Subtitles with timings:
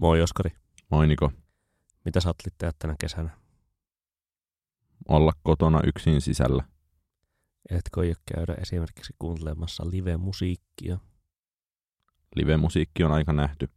[0.00, 0.50] Moi Oskari.
[0.90, 1.32] Moi Niko.
[2.04, 3.30] Mitä sä ajattelit tehdä tänä kesänä?
[5.08, 6.64] Olla kotona yksin sisällä.
[7.70, 10.98] Etkö jo käydä esimerkiksi kuuntelemassa live-musiikkia?
[12.34, 13.68] Live-musiikki on aika nähty.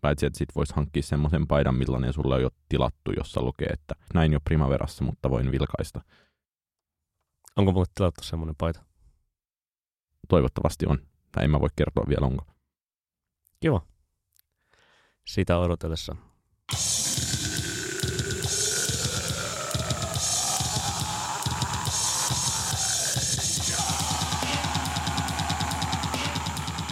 [0.00, 3.94] Paitsi, että sit vois hankkia semmoisen paidan, millainen sulle on jo tilattu, jossa lukee, että
[4.14, 6.00] näin jo primaverassa, mutta voin vilkaista.
[7.56, 8.84] Onko mulle tilattu semmoinen paita?
[10.28, 10.98] Toivottavasti on.
[11.32, 12.46] Tai en mä voi kertoa vielä onko.
[13.60, 13.93] Kiva.
[15.24, 16.16] Sitä odotellessa.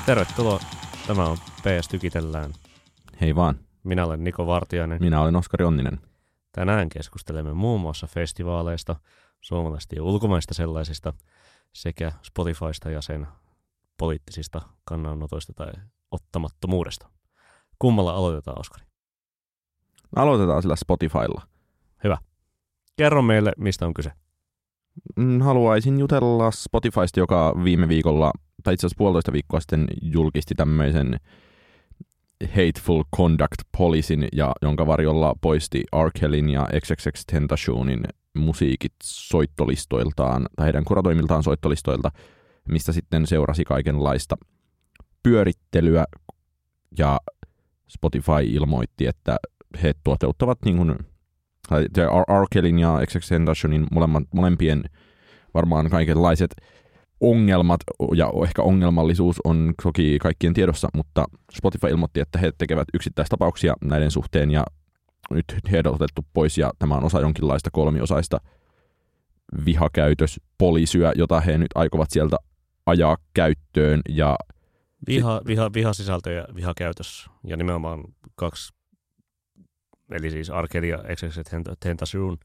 [0.06, 0.60] Tervetuloa.
[1.06, 2.52] Tämä on PS Tykitellään.
[3.20, 3.58] Hei vaan.
[3.84, 4.98] Minä olen Niko Vartiainen.
[5.00, 6.00] Minä olen Oskari Onninen.
[6.52, 8.96] Tänään keskustelemme muun muassa festivaaleista,
[9.40, 11.12] suomalaisista ja ulkomaista sellaisista,
[11.72, 13.26] sekä Spotifysta ja sen
[13.98, 15.72] poliittisista kannanotoista tai
[16.10, 17.08] ottamattomuudesta.
[17.82, 18.84] Kummalla aloitetaan, Oskari?
[20.16, 21.42] Aloitetaan sillä Spotifylla.
[22.96, 24.12] Kerro meille, mistä on kyse.
[25.16, 31.20] Mm, Haluaisin jutella Spotifysta, joka viime viikolla, tai itse asiassa puolitoista viikkoa sitten julkisti tämmöisen
[32.44, 36.10] Hateful Conduct Policyn, ja jonka varjolla poisti R.
[36.20, 38.02] Kellyn ja XXX Tentationin
[38.34, 42.10] musiikit soittolistoiltaan, tai heidän kuratoimiltaan soittolistoilta,
[42.68, 44.36] mistä sitten seurasi kaikenlaista
[45.22, 46.04] pyörittelyä,
[46.98, 47.20] ja
[47.92, 49.36] Spotify ilmoitti, että
[49.82, 50.94] he toteuttavat niin kuin,
[51.68, 52.46] tai R.
[52.50, 54.84] Kellyn ja XX Tentationin molemmat, molempien
[55.54, 56.50] varmaan kaikenlaiset
[57.20, 57.80] ongelmat
[58.16, 61.24] ja ehkä ongelmallisuus on toki kaikkien tiedossa, mutta
[61.56, 64.64] Spotify ilmoitti, että he tekevät yksittäistapauksia näiden suhteen ja
[65.30, 68.40] nyt heidät on otettu pois ja tämä on osa jonkinlaista kolmiosaista
[69.64, 72.36] vihakäytöspolisyä, jota he nyt aikovat sieltä
[72.86, 74.36] ajaa käyttöön ja
[75.06, 78.74] Viha, viha, vihasisältö ja vihakäytös, ja nimenomaan kaksi,
[80.10, 81.50] eli siis Arkeli ja XXX
[81.80, 82.38] Tentacion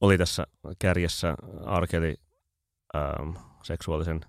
[0.00, 0.46] oli tässä
[0.78, 2.16] kärjessä Arkeli
[2.96, 4.20] ähm, seksuaalisen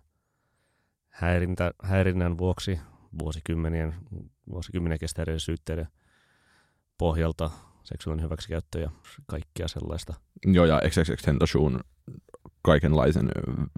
[1.09, 2.79] häirintä, häirinnän vuoksi
[3.19, 3.95] vuosikymmenien,
[4.49, 5.87] vuosikymmenen kestäneiden syytteiden
[6.97, 7.51] pohjalta
[7.83, 8.91] seksuaalinen hyväksikäyttö ja
[9.25, 10.13] kaikkea sellaista.
[10.45, 11.79] Joo, ja XXX Tentacion
[12.63, 13.29] kaikenlaisen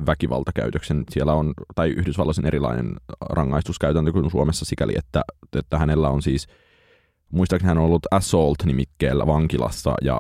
[0.06, 1.04] väkivaltakäytöksen.
[1.10, 2.96] Siellä on, tai Yhdysvalloissa on erilainen
[3.30, 5.22] rangaistuskäytäntö kuin Suomessa sikäli, että,
[5.60, 6.48] että hänellä on siis,
[7.32, 10.20] muistaakseni hän on ollut assault-nimikkeellä vankilassa ja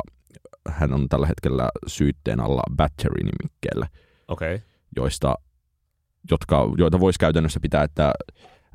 [0.70, 3.88] hän on tällä hetkellä syytteen alla battery-nimikkeellä.
[4.28, 4.60] Okay.
[4.96, 5.36] joista,
[6.32, 8.14] jotka, joita voisi käytännössä pitää, että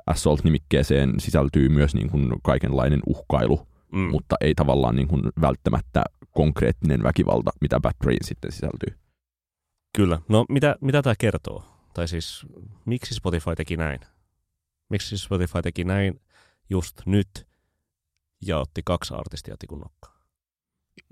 [0.07, 4.11] assault-nimikkeeseen sisältyy myös niin kuin kaikenlainen uhkailu, Mm.
[4.11, 8.99] mutta ei tavallaan niin kuin välttämättä konkreettinen väkivalta, mitä batteryin sitten sisältyy.
[9.93, 10.21] Kyllä.
[10.29, 11.65] No mitä, mitä tämä kertoo?
[11.95, 12.47] Tai siis
[12.85, 14.01] miksi Spotify teki näin?
[14.89, 16.21] Miksi Spotify teki näin
[16.71, 17.47] just nyt
[18.47, 19.85] ja otti kaksi artistia tikun?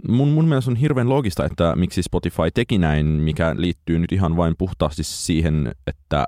[0.08, 4.36] Mun, mun mielestä on hirveän loogista, että miksi Spotify teki näin, mikä liittyy nyt ihan
[4.36, 6.24] vain puhtaasti siihen, että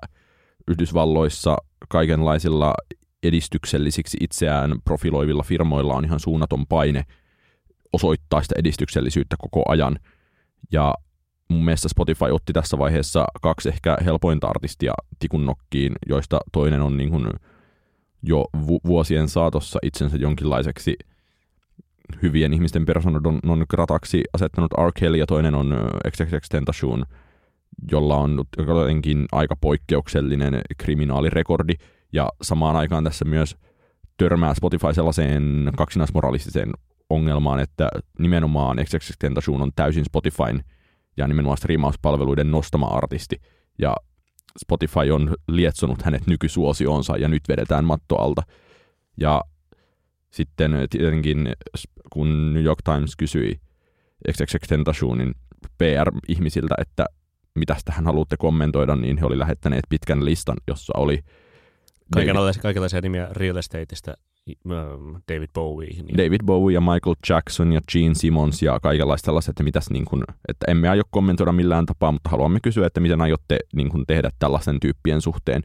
[0.68, 1.56] Yhdysvalloissa
[1.88, 2.74] kaikenlaisilla
[3.22, 7.04] edistyksellisiksi itseään profiloivilla firmoilla on ihan suunnaton paine
[7.92, 9.98] osoittaa sitä edistyksellisyyttä koko ajan.
[10.72, 10.94] Ja
[11.50, 16.96] mun mielestä Spotify otti tässä vaiheessa kaksi ehkä helpointa artistia tikun nokkiin, joista toinen on
[16.96, 17.26] niin kuin
[18.22, 20.96] jo vu- vuosien saatossa itsensä jonkinlaiseksi
[22.22, 24.92] hyvien ihmisten persona non grataksi asettanut R.
[24.94, 25.74] Kelly ja toinen on
[26.10, 27.04] XXX Tentacion,
[27.92, 31.72] jolla on jotenkin aika poikkeuksellinen kriminaalirekordi
[32.12, 33.56] ja samaan aikaan tässä myös
[34.16, 36.72] törmää Spotify sellaiseen kaksinaismoralistiseen
[37.10, 40.64] ongelmaan, että nimenomaan XXX Tentacion on täysin Spotifyn
[41.20, 43.40] ja nimenomaan striimauspalveluiden nostama artisti
[43.78, 43.96] ja
[44.58, 48.42] Spotify on lietsonut hänet nykysuosionsa ja nyt vedetään matto alta.
[49.20, 49.42] Ja
[50.30, 51.52] sitten tietenkin,
[52.12, 53.60] kun New York Times kysyi
[54.32, 55.34] XXX Tentacionin
[55.78, 57.06] PR-ihmisiltä, että
[57.54, 61.18] mitä tähän haluatte kommentoida, niin he oli lähettäneet pitkän listan, jossa oli
[62.14, 64.14] Kaikenlaisia, kaikenlaisia nimiä real estateista
[65.32, 66.02] David Bowie.
[66.02, 66.18] Niin.
[66.18, 70.22] David Bowie ja Michael Jackson ja Gene Simmons ja kaikenlaista sellaista, että, mitäs niin kuin,
[70.48, 74.30] että emme aio kommentoida millään tapaa, mutta haluamme kysyä, että miten aiotte niin kuin tehdä
[74.38, 75.62] tällaisen tyyppien suhteen.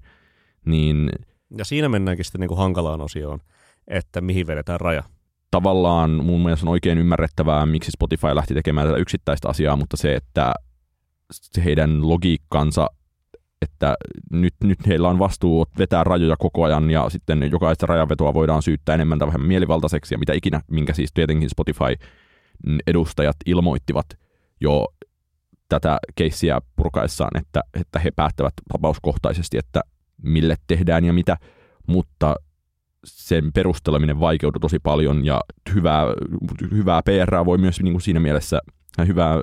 [0.66, 1.10] Niin
[1.58, 3.40] Ja siinä mennäänkin sitten niin kuin hankalaan osioon,
[3.88, 5.04] että mihin vedetään raja.
[5.52, 10.16] tavallaan mun mielestä on oikein ymmärrettävää, miksi Spotify lähti tekemään tätä yksittäistä asiaa, mutta se,
[10.16, 10.54] että
[11.66, 12.90] heidän logiikkansa,
[13.66, 13.96] että
[14.32, 18.96] nyt, nyt heillä on vastuu vetää rajoja koko ajan ja sitten jokaista rajanvetoa voidaan syyttää
[18.96, 22.06] enemmän tai vähemmän mielivaltaiseksi ja mitä ikinä, minkä siis tietenkin Spotify
[22.88, 24.06] edustajat ilmoittivat
[24.62, 24.88] jo
[25.70, 29.82] tätä keissiä purkaessaan, että, että he päättävät tapauskohtaisesti, että
[30.22, 31.38] mille tehdään ja mitä,
[31.88, 32.36] mutta
[33.06, 35.42] sen perusteleminen vaikeutui tosi paljon ja
[35.74, 36.06] hyvää,
[36.72, 38.62] hyvää PR voi myös niin kuin siinä mielessä,
[39.08, 39.36] hyvää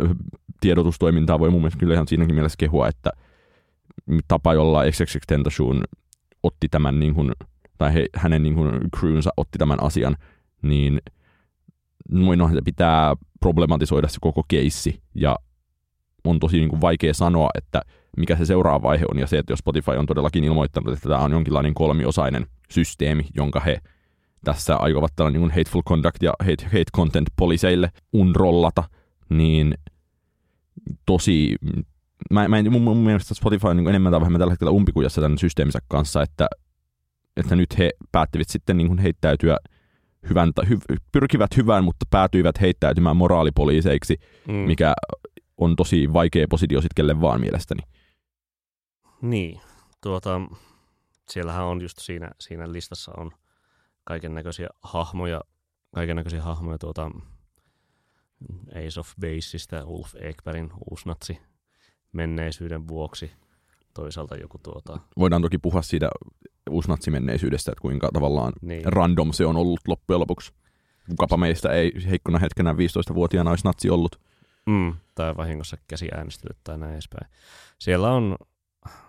[0.60, 3.10] tiedotustoimintaa voi mun mielestä kyllä ihan siinäkin mielessä kehua, että
[4.29, 5.85] tapa, jolla XXXTentacion
[6.43, 7.33] otti tämän, niin kuin,
[7.79, 10.17] tai he, hänen niin kuin, crewnsa otti tämän asian,
[10.62, 11.00] niin
[12.09, 15.37] noin se pitää problematisoida se koko keissi, ja
[16.25, 17.83] on tosi niin kuin, vaikea sanoa, että
[18.17, 21.21] mikä se seuraava vaihe on, ja se, että jos Spotify on todellakin ilmoittanut, että tämä
[21.21, 23.81] on jonkinlainen kolmiosainen systeemi, jonka he
[24.44, 28.85] tässä aikovat tällä niin hateful conduct ja hate, hate content poliseille unrollata,
[29.29, 29.75] niin
[31.06, 31.56] tosi
[32.30, 35.20] mä, mä en, mun, mun mielestä Spotify on niin enemmän tai vähemmän tällä hetkellä umpikujassa
[35.20, 36.48] tämän systeeminsä kanssa, että,
[37.36, 39.56] että nyt he päättivät sitten niin heittäytyä
[40.28, 40.78] hyvän, hy,
[41.12, 44.16] pyrkivät hyvään, mutta päätyivät heittäytymään moraalipoliiseiksi,
[44.48, 44.54] mm.
[44.54, 44.94] mikä
[45.56, 47.82] on tosi vaikea positio sitten kelle vaan mielestäni.
[49.22, 49.60] Niin,
[50.00, 50.40] tuota,
[51.28, 53.30] siellähän on just siinä, siinä listassa on
[54.04, 55.40] kaiken näköisiä hahmoja,
[55.94, 57.10] kaiken näköisiä hahmoja tuota,
[58.70, 61.38] Ace of Baseista, Ulf Ekbergin uusnatsi
[62.12, 63.32] menneisyyden vuoksi.
[63.94, 65.00] Toisaalta joku tuota...
[65.19, 66.11] Voidaan toki puhua siitä
[66.70, 68.85] uusnatsimenneisyydestä, että kuinka tavallaan niin.
[68.85, 70.53] random se on ollut loppujen lopuksi.
[71.11, 74.20] Kukapa meistä ei heikkona hetkenä 15-vuotiaana olisi natsi ollut.
[74.67, 77.31] Mm, tai vahingossa käsi äänestetty tai näin edespäin.
[77.79, 78.37] Siellä on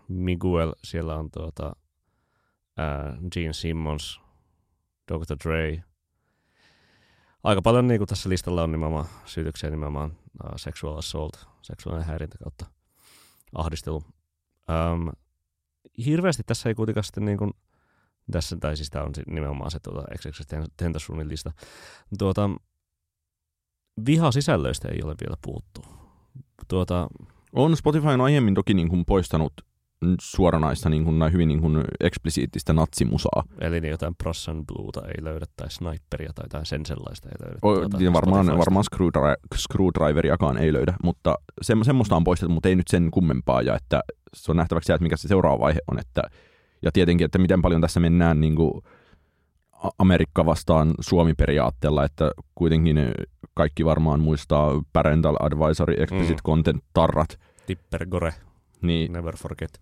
[0.07, 1.75] Miguel, siellä on tuota,
[2.77, 4.21] ää, Gene Simmons,
[5.11, 5.35] Dr.
[5.43, 5.83] Dre.
[7.43, 12.37] Aika paljon niin kuin tässä listalla on nimenomaan syytöksiä nimenomaan uh, sexual assault, seksuaalinen häirintä
[12.37, 12.65] kautta
[13.55, 14.03] ahdistelu.
[14.93, 15.11] Um,
[16.05, 17.51] hirveästi tässä ei kuitenkaan sitten niin kuin,
[18.31, 20.41] tässä, tai siis tämä on nimenomaan se tuota, XX
[20.77, 21.51] Tentasuunin lista.
[22.19, 22.49] Tuota,
[24.31, 25.85] sisällöistä ei ole vielä puuttu.
[26.67, 27.07] Tuota,
[27.53, 29.53] on Spotify on aiemmin toki niin kuin poistanut
[30.21, 33.43] suoranaista niin kuin, hyvin niin kuin eksplisiittistä natsimusaa.
[33.61, 37.59] Eli niin jotain Prossan Bluuta ei löydä, tai Sniperia tai jotain sen sellaista ei löydä.
[37.61, 42.69] O, tuota, niin varmaan, varmaan screwdri- Screwdriveriakaan ei löydä, mutta se, semmoista on poistettu, mutta
[42.69, 44.01] ei nyt sen kummempaa, ja että
[44.33, 46.21] se on nähtäväksi että mikä se seuraava vaihe on, että,
[46.81, 48.81] ja tietenkin, että miten paljon tässä mennään niin kuin
[49.97, 52.97] Amerikka vastaan Suomi-periaatteella, että kuitenkin
[53.53, 56.43] kaikki varmaan muistaa Parental Advisory, Explicit mm.
[56.45, 57.39] Content, tarrat.
[57.65, 58.33] Tipper Gore,
[58.81, 59.13] niin.
[59.13, 59.81] never forget.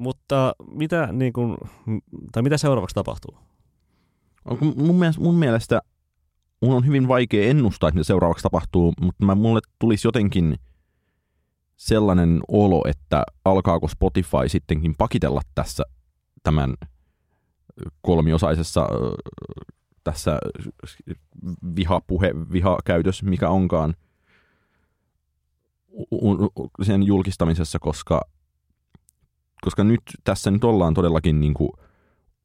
[0.00, 1.56] Mutta mitä, niin kuin,
[2.32, 3.38] tai mitä seuraavaksi tapahtuu?
[4.76, 5.82] Mun mielestä, mun mielestä
[6.62, 10.56] mun on hyvin vaikea ennustaa, että mitä seuraavaksi tapahtuu, mutta mä, mulle tulisi jotenkin
[11.76, 15.84] sellainen olo, että alkaako Spotify sittenkin pakitella tässä
[16.42, 16.74] tämän
[18.02, 18.86] kolmiosaisessa
[20.04, 20.38] tässä
[21.76, 23.94] vihapuhe, vihakäytös, mikä onkaan
[26.82, 28.20] sen julkistamisessa, koska
[29.60, 31.70] koska nyt tässä nyt ollaan todellakin niin kuin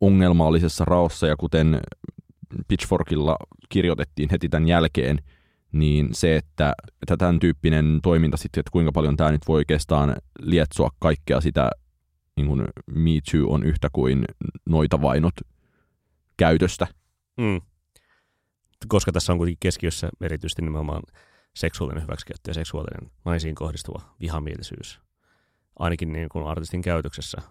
[0.01, 1.81] ongelmallisessa raossa ja kuten
[2.67, 3.37] Pitchforkilla
[3.69, 5.19] kirjoitettiin heti tämän jälkeen,
[5.71, 10.15] niin se, että, että tämän tyyppinen toiminta sitten, että kuinka paljon tämä nyt voi oikeastaan
[10.39, 11.69] lietsoa kaikkea sitä,
[12.35, 14.25] niin kuin Me Too on yhtä kuin
[14.65, 15.33] noita vainot
[16.37, 16.87] käytöstä.
[17.37, 17.61] Mm.
[18.87, 21.01] Koska tässä on kuitenkin keskiössä erityisesti nimenomaan
[21.55, 25.04] seksuaalinen hyväksikäyttö ja seksuaalinen naisiin kohdistuva vihamielisyys
[25.79, 27.41] ainakin niin kuin artistin käytöksessä.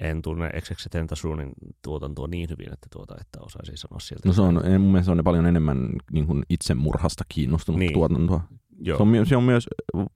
[0.00, 1.52] En tunne XX Tentasuunin
[1.82, 4.28] tuotantoa niin hyvin, että, tuota, että osaisin sanoa sieltä.
[4.28, 7.92] No se on, mun mielestä on paljon enemmän niin kuin itsemurhasta kiinnostunut niin.
[7.92, 8.40] tuotantoa.
[8.80, 8.96] Joo.
[8.96, 9.66] Se, on, se on myös,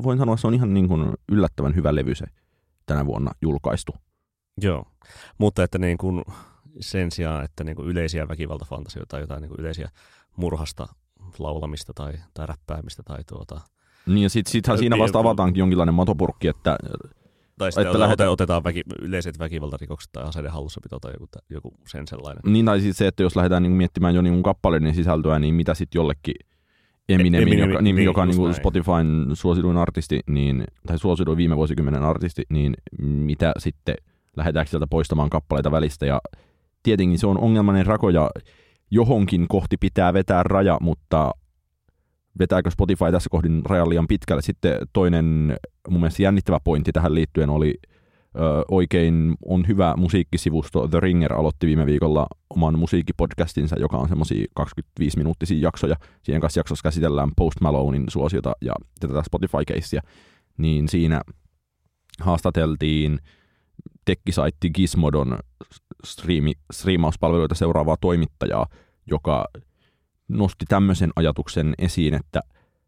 [0.04, 2.26] voin sanoa, se on ihan niin kuin yllättävän hyvä levy se
[2.86, 3.92] tänä vuonna julkaistu.
[4.60, 4.84] Joo,
[5.38, 6.24] mutta että niin kuin
[6.80, 9.88] sen sijaan, että niin kuin yleisiä väkivaltafantasioita tai jotain niin kuin yleisiä
[10.36, 10.88] murhasta
[11.38, 13.60] laulamista tai, tai räppäämistä tai tuota,
[14.06, 16.76] niin ja sit, sittenhän siinä vasta avataankin jonkinlainen matopurkki, että
[17.58, 18.30] tai sitten että lähdetään...
[18.30, 22.52] otetaan väki, yleiset väkivaltarikokset tai aseiden hallussapito tai joku, joku sen sellainen.
[22.52, 25.74] Niin tai siis se, että jos lähdetään niin miettimään jo niin kappaleiden sisältöä, niin mitä
[25.74, 26.34] sitten jollekin
[27.08, 32.02] Eminem, Eminem joka, niin, joka on niin Spotifyn suosituin artisti, niin, tai suosituin viime vuosikymmenen
[32.02, 33.94] artisti, niin mitä sitten
[34.36, 36.06] lähdetäänkö sieltä poistamaan kappaleita välistä.
[36.06, 36.20] Ja
[36.82, 38.30] tietenkin se on ongelmainen rako ja
[38.90, 41.30] johonkin kohti pitää vetää raja, mutta
[42.38, 44.42] vetääkö Spotify tässä kohdin rajan liian pitkälle.
[44.42, 45.56] Sitten toinen
[45.88, 47.74] mun mielestä jännittävä pointti tähän liittyen oli
[48.36, 50.88] ö, oikein on hyvä musiikkisivusto.
[50.88, 55.96] The Ringer aloitti viime viikolla oman musiikkipodcastinsa, joka on semmoisia 25-minuuttisia jaksoja.
[56.22, 60.00] Siihen kanssa jaksossa käsitellään Post Malonein suosiota ja tätä Spotify-keissiä.
[60.58, 61.20] Niin siinä
[62.20, 63.18] haastateltiin
[64.04, 65.38] tekkisaitti Gizmodon
[66.04, 68.66] striimi, striimauspalveluita seuraavaa toimittajaa,
[69.06, 69.44] joka
[70.32, 72.40] nosti tämmöisen ajatuksen esiin, että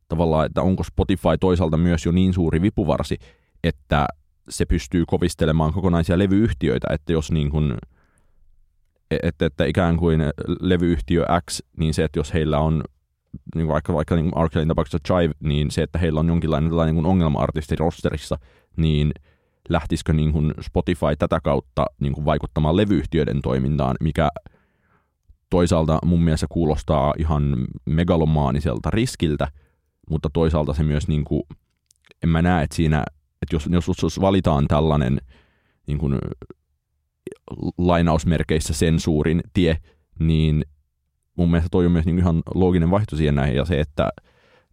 [0.08, 3.18] tavallaan, että onko Spotify toisaalta myös jo niin suuri vipuvarsi,
[3.64, 4.06] että
[4.48, 7.74] se pystyy kovistelemaan kokonaisia levyyhtiöitä, että jos niin kuin
[9.10, 10.20] että, että ikään kuin
[10.60, 12.84] levyyhtiö X, niin se, että jos heillä on
[13.54, 17.06] niin vaikka, vaikka niin Arkelin tapauksessa Chive, niin se, että heillä on jonkinlainen tällainen niin
[17.06, 18.38] ongelma-artisti rosterissa,
[18.76, 19.12] niin
[19.68, 24.28] lähtisikö niin kuin Spotify tätä kautta niin kuin vaikuttamaan levyyhtiöiden toimintaan, mikä
[25.54, 29.48] toisaalta mun mielestä kuulostaa ihan megalomaaniselta riskiltä,
[30.10, 31.42] mutta toisaalta se myös, niin kuin,
[32.22, 33.04] en mä näe, että siinä,
[33.42, 35.20] että jos, jos, jos valitaan tällainen
[35.86, 36.18] niin kuin,
[37.78, 39.78] lainausmerkeissä sensuurin tie,
[40.18, 40.64] niin
[41.36, 44.08] mun mielestä toi on myös niin ihan looginen vaihto siihen näihin, ja se, että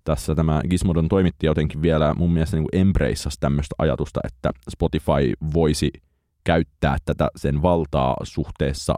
[0.03, 5.91] tässä tämä Gizmodon toimittaja jotenkin vielä mun mielestä niin embraceasi tämmöistä ajatusta, että Spotify voisi
[6.43, 8.95] käyttää tätä sen valtaa suhteessa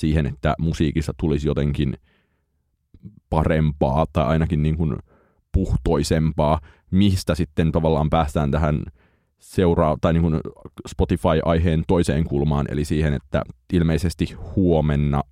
[0.00, 1.94] siihen, että musiikissa tulisi jotenkin
[3.30, 4.96] parempaa tai ainakin niin kuin
[5.52, 8.82] puhtoisempaa, mistä sitten tavallaan päästään tähän
[9.38, 10.40] seuraa tai niin kuin
[10.88, 13.42] Spotify-aiheen toiseen kulmaan, eli siihen, että
[13.72, 15.22] ilmeisesti huomenna,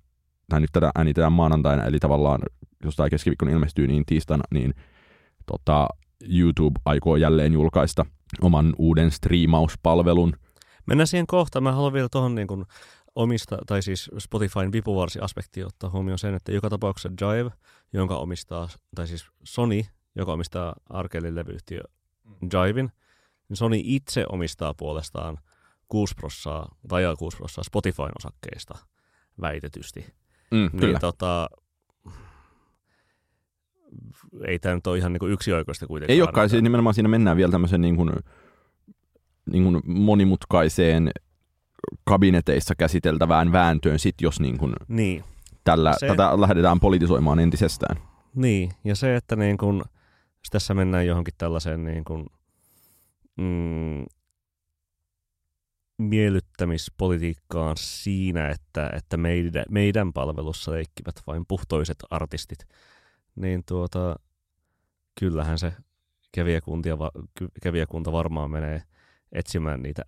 [0.49, 2.41] tai nyt tätä äänitetään maanantaina, eli tavallaan
[2.83, 4.73] jos tämä keskiviikkona ilmestyy, niin tiistaina, niin
[5.45, 5.87] tota,
[6.29, 8.05] YouTube aikoo jälleen julkaista
[8.41, 10.33] oman uuden striimauspalvelun.
[10.85, 11.63] Mennään siihen kohtaan.
[11.63, 12.65] Mä haluan vielä tuohon niin kuin
[13.19, 17.51] omista, tai siis Spotifyn vipuvarsi-aspekti ottaa huomioon sen, että joka tapauksessa Jive,
[17.93, 19.81] jonka omistaa, tai siis Sony,
[20.15, 21.81] joka omistaa Arkelin levyyhtiö
[22.41, 22.91] Jivein,
[23.49, 25.37] niin Sony itse omistaa puolestaan
[25.87, 28.77] 6 prossaa, vajaa 6 prossaa Spotifyn osakkeista
[29.41, 30.05] väitetysti.
[30.51, 30.99] Mm, niin kyllä.
[30.99, 31.49] tota,
[34.47, 36.13] ei tämä nyt ole ihan niin yksioikoista kuitenkaan.
[36.13, 38.11] Ei olekaan, siis nimenomaan siinä mennään vielä tämmöisen niin kuin,
[39.51, 41.11] niin kuin monimutkaiseen
[42.03, 45.23] kabineteissa käsiteltävään vääntöön, sit jos niin kuin niin.
[45.63, 46.07] tällä, se...
[46.07, 48.01] tätä lähdetään politisoimaan entisestään.
[48.35, 49.83] Niin, ja se, että niin kun,
[50.49, 52.25] tässä mennään johonkin tällaiseen niin kun,
[53.37, 54.05] mm,
[55.99, 62.59] miellyttämispolitiikkaan siinä, että, että meidän, meidän palvelussa leikkivät vain puhtoiset artistit,
[63.35, 64.15] niin tuota,
[65.19, 65.73] kyllähän se
[66.31, 66.97] kävijäkuntia,
[67.63, 68.83] kävijäkunta varmaan menee
[69.31, 70.03] etsimään niitä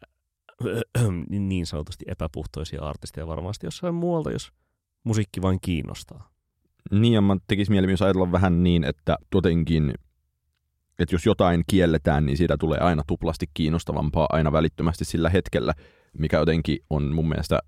[1.30, 4.52] niin sanotusti epäpuhtoisia artisteja varmasti jossain muualta, jos
[5.04, 6.30] musiikki vain kiinnostaa.
[6.92, 9.94] Niin, ja mä tekisi mieli myös ajatella vähän niin, että jotenkin,
[11.00, 15.74] että jos jotain kielletään, niin siitä tulee aina tuplasti kiinnostavampaa aina välittömästi sillä hetkellä,
[16.18, 17.60] mikä jotenkin on mun mielestä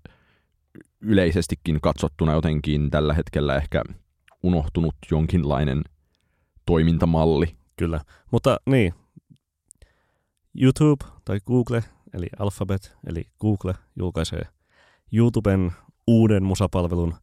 [1.00, 3.82] yleisestikin katsottuna jotenkin tällä hetkellä ehkä
[4.42, 5.82] unohtunut jonkinlainen
[6.66, 7.56] toimintamalli.
[7.76, 8.94] Kyllä, mutta niin,
[10.60, 11.84] YouTube tai Google,
[12.14, 14.42] eli Alphabet, eli Google, julkaisee
[15.12, 15.72] YouTuben
[16.06, 17.14] uuden musapalvelun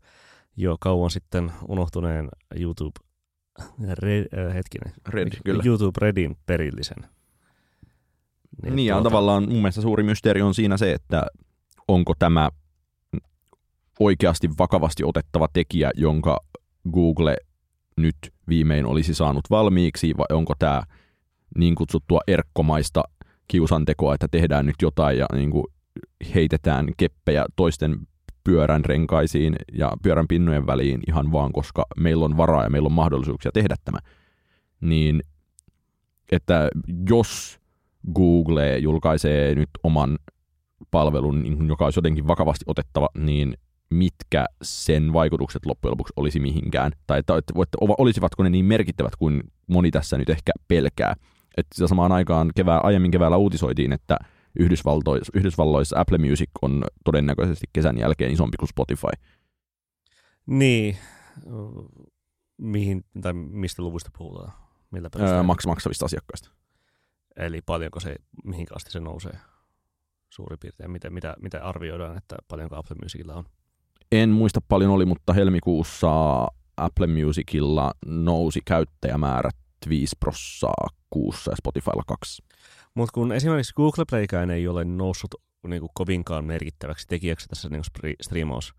[0.57, 2.29] jo kauan sitten unohtuneen
[2.59, 2.99] YouTube
[3.93, 5.63] Red, äh, hetkinen, Red, kyllä.
[5.65, 6.97] YouTube Redin perillisen.
[8.63, 8.99] Niin, niin tuota...
[8.99, 11.25] ja tavallaan mun mielestä suuri mysteeri on siinä se, että
[11.87, 12.49] onko tämä
[13.99, 16.39] oikeasti vakavasti otettava tekijä, jonka
[16.91, 17.35] Google
[17.97, 18.17] nyt
[18.47, 20.83] viimein olisi saanut valmiiksi, vai onko tämä
[21.57, 23.03] niin kutsuttua erkkomaista
[23.47, 25.65] kiusantekoa, että tehdään nyt jotain ja niin kuin
[26.35, 27.97] heitetään keppejä toisten
[28.43, 32.91] pyörän renkaisiin ja pyörän pinnojen väliin ihan vaan, koska meillä on varaa ja meillä on
[32.91, 33.97] mahdollisuuksia tehdä tämä.
[34.81, 35.23] Niin,
[36.31, 36.69] että
[37.09, 37.59] jos
[38.15, 40.19] Google julkaisee nyt oman
[40.91, 43.57] palvelun, niin joka olisi jotenkin vakavasti otettava, niin
[43.89, 47.33] mitkä sen vaikutukset loppujen lopuksi olisi mihinkään, tai että,
[47.97, 51.15] olisivatko ne niin merkittävät kuin moni tässä nyt ehkä pelkää.
[51.57, 54.17] Että samaan aikaan kevää, aiemmin keväällä uutisoitiin, että
[54.59, 59.07] Yhdysvaltoissa, Yhdysvalloissa Apple Music on todennäköisesti kesän jälkeen isompi kuin Spotify.
[60.45, 60.97] Niin.
[62.57, 64.53] Mihin, tai mistä luvuista puhutaan?
[64.91, 66.49] Millä öö, maks, maksavista asiakkaista.
[67.37, 69.37] Eli paljonko se, mihin asti se nousee
[70.29, 70.91] suurin piirtein?
[70.91, 73.45] Mitä, mitä, mitä arvioidaan, että paljonko Apple Musicilla on?
[74.11, 76.41] En muista paljon oli, mutta helmikuussa
[76.77, 79.55] Apple Musicilla nousi käyttäjämäärät
[79.89, 82.43] 5 prossaa kuussa ja Spotifylla 2.
[82.93, 85.35] Mutta kun esimerkiksi Google Playkään ei ole noussut
[85.67, 87.83] niin kuin kovinkaan merkittäväksi tekijäksi tässä niin
[88.21, 88.73] striimaus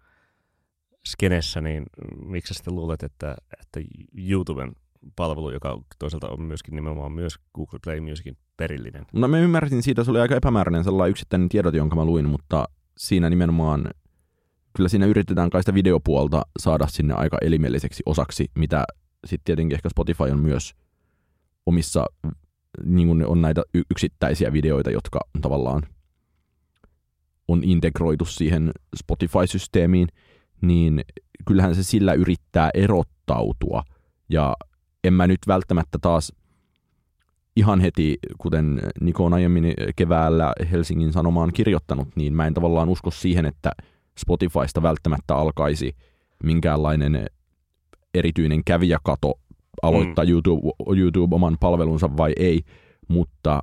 [1.09, 1.87] skenessä, niin
[2.25, 3.81] miksi sitten luulet, että, että
[4.29, 4.73] YouTuben
[5.17, 9.07] palvelu, joka toisaalta on myöskin nimenomaan myös Google Play Musicin perillinen?
[9.13, 12.65] No mä ymmärsin siitä, se oli aika epämääräinen sellainen yksittäinen tiedot, jonka mä luin, mutta
[12.99, 13.85] siinä nimenomaan
[14.77, 18.85] kyllä siinä yritetään kai sitä videopuolta saada sinne aika elimelliseksi osaksi, mitä
[19.27, 20.75] sitten tietenkin ehkä Spotify on myös
[21.67, 22.07] omissa,
[22.85, 25.83] niin kuin on näitä yksittäisiä videoita, jotka tavallaan
[27.49, 30.09] on integroitu siihen Spotify-systeemiin,
[30.61, 31.05] niin
[31.47, 33.83] kyllähän se sillä yrittää erottautua.
[34.29, 34.57] Ja
[35.05, 36.33] en mä nyt välttämättä taas
[37.57, 43.11] ihan heti, kuten Niko on aiemmin keväällä Helsingin Sanomaan kirjoittanut, niin mä en tavallaan usko
[43.11, 43.73] siihen, että
[44.19, 45.97] Spotifysta välttämättä alkaisi
[46.45, 47.27] minkäänlainen
[48.15, 49.35] erityinen kävijäkato
[49.83, 50.31] aloittaa mm.
[50.31, 50.61] YouTube,
[50.97, 52.61] YouTube oman palvelunsa vai ei,
[53.09, 53.63] mutta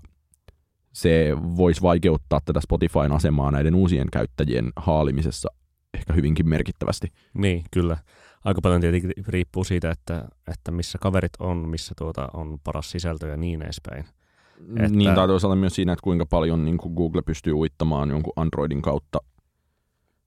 [0.93, 5.49] se voisi vaikeuttaa tätä Spotifyn asemaa näiden uusien käyttäjien haalimisessa
[5.93, 7.07] ehkä hyvinkin merkittävästi.
[7.33, 7.97] Niin, kyllä.
[8.45, 13.27] Aika paljon tietenkin riippuu siitä, että, että missä kaverit on, missä tuota on paras sisältö
[13.27, 14.05] ja niin edespäin.
[14.69, 14.89] Että...
[14.89, 18.81] Niin, tai toisaalta myös siinä, että kuinka paljon niin kuin Google pystyy uittamaan jonkun Androidin
[18.81, 19.19] kautta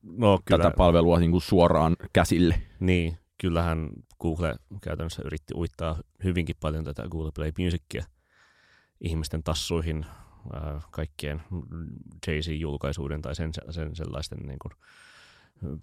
[0.02, 0.62] no, kyllä.
[0.62, 2.62] tätä palvelua niin kuin suoraan käsille.
[2.80, 8.04] Niin, kyllähän Google käytännössä yritti uittaa hyvinkin paljon tätä Google Play Musicia
[9.00, 10.06] ihmisten tassuihin
[10.90, 11.42] kaikkien
[12.26, 14.72] Jay-Z-julkaisuuden tai sen, sen sellaisten niin kuin,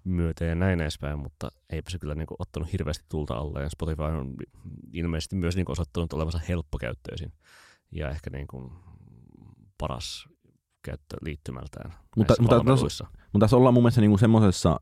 [0.04, 3.62] myötä ja näin edespäin, mutta eipä se kyllä niin kuin, ottanut hirveästi tulta alle.
[3.62, 4.34] Ja Spotify on
[4.92, 7.32] ilmeisesti myös niin kuin, osoittanut olevansa helppokäyttöisin
[7.92, 8.72] ja ehkä niin kuin,
[9.78, 10.28] paras
[10.82, 14.80] käyttö liittymältään mutta, mutta, tässä, mutta tässä ollaan mun mielestä niin kuin semmoisessa,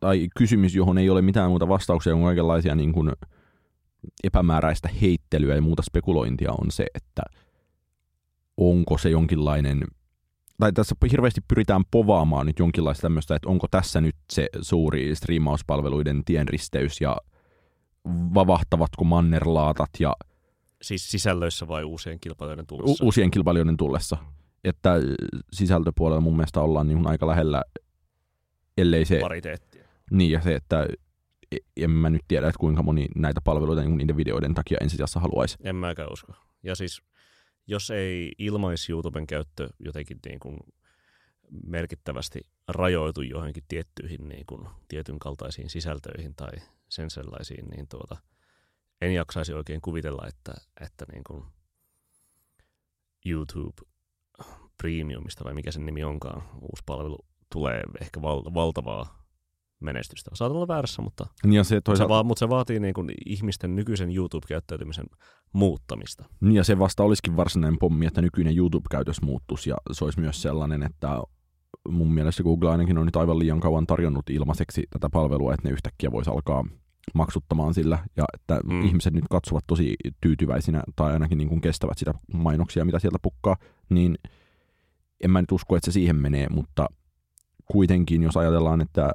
[0.00, 3.12] tai kysymys, johon ei ole mitään muuta vastauksia kuin kaikenlaisia niin kuin
[4.24, 7.22] epämääräistä heittelyä ja muuta spekulointia on se, että
[8.56, 9.84] onko se jonkinlainen,
[10.60, 16.22] tai tässä hirveästi pyritään povaamaan nyt jonkinlaista tämmöistä, että onko tässä nyt se suuri striimauspalveluiden
[16.24, 17.16] tienristeys ja
[18.34, 20.14] vavahtavatko mannerlaatat ja
[20.82, 23.04] Siis sisällöissä vai uusien kilpailijoiden tullessa?
[23.04, 24.16] U- uusien kilpailijoiden tullessa.
[24.64, 24.94] Että
[25.52, 27.62] sisältöpuolella mun mielestä ollaan niin aika lähellä,
[28.78, 29.18] ellei se...
[29.20, 29.69] Pariteettia.
[30.10, 30.86] Niin, ja se, että
[31.52, 35.20] e, en mä nyt tiedä, että kuinka moni näitä palveluita niin niiden videoiden takia ensisijassa
[35.20, 35.56] haluaisi.
[35.62, 36.32] En mäkään usko.
[36.62, 37.02] Ja siis
[37.66, 40.58] jos ei ilmais YouTuben käyttö jotenkin niin kuin
[41.66, 46.52] merkittävästi rajoitu johonkin tiettyihin niin kuin tietyn kaltaisiin sisältöihin tai
[46.88, 48.16] sen sellaisiin, niin tuota,
[49.00, 51.44] en jaksaisi oikein kuvitella, että, että niin kuin
[53.26, 53.82] YouTube
[54.76, 57.18] Premiumista vai mikä sen nimi onkaan, uusi palvelu
[57.52, 59.19] tulee ehkä val- valtavaa
[59.80, 60.30] menestystä.
[60.34, 62.14] Saat olla väärässä, mutta, niin ja se, toisaalta...
[62.14, 65.06] se, va- mutta se vaatii niin kuin ihmisten nykyisen YouTube-käyttäytymisen
[65.52, 66.24] muuttamista.
[66.40, 70.42] Niin ja se vasta olisikin varsinainen pommi, että nykyinen YouTube-käytös muuttuisi ja se olisi myös
[70.42, 71.20] sellainen, että
[71.88, 75.72] mun mielestä Google ainakin on nyt aivan liian kauan tarjonnut ilmaiseksi tätä palvelua, että ne
[75.72, 76.64] yhtäkkiä voisi alkaa
[77.14, 78.84] maksuttamaan sillä ja että mm.
[78.84, 83.56] ihmiset nyt katsovat tosi tyytyväisinä tai ainakin niin kuin kestävät sitä mainoksia, mitä sieltä pukkaa,
[83.88, 84.18] niin
[85.24, 86.86] en mä nyt usko, että se siihen menee, mutta
[87.72, 89.12] kuitenkin jos ajatellaan, että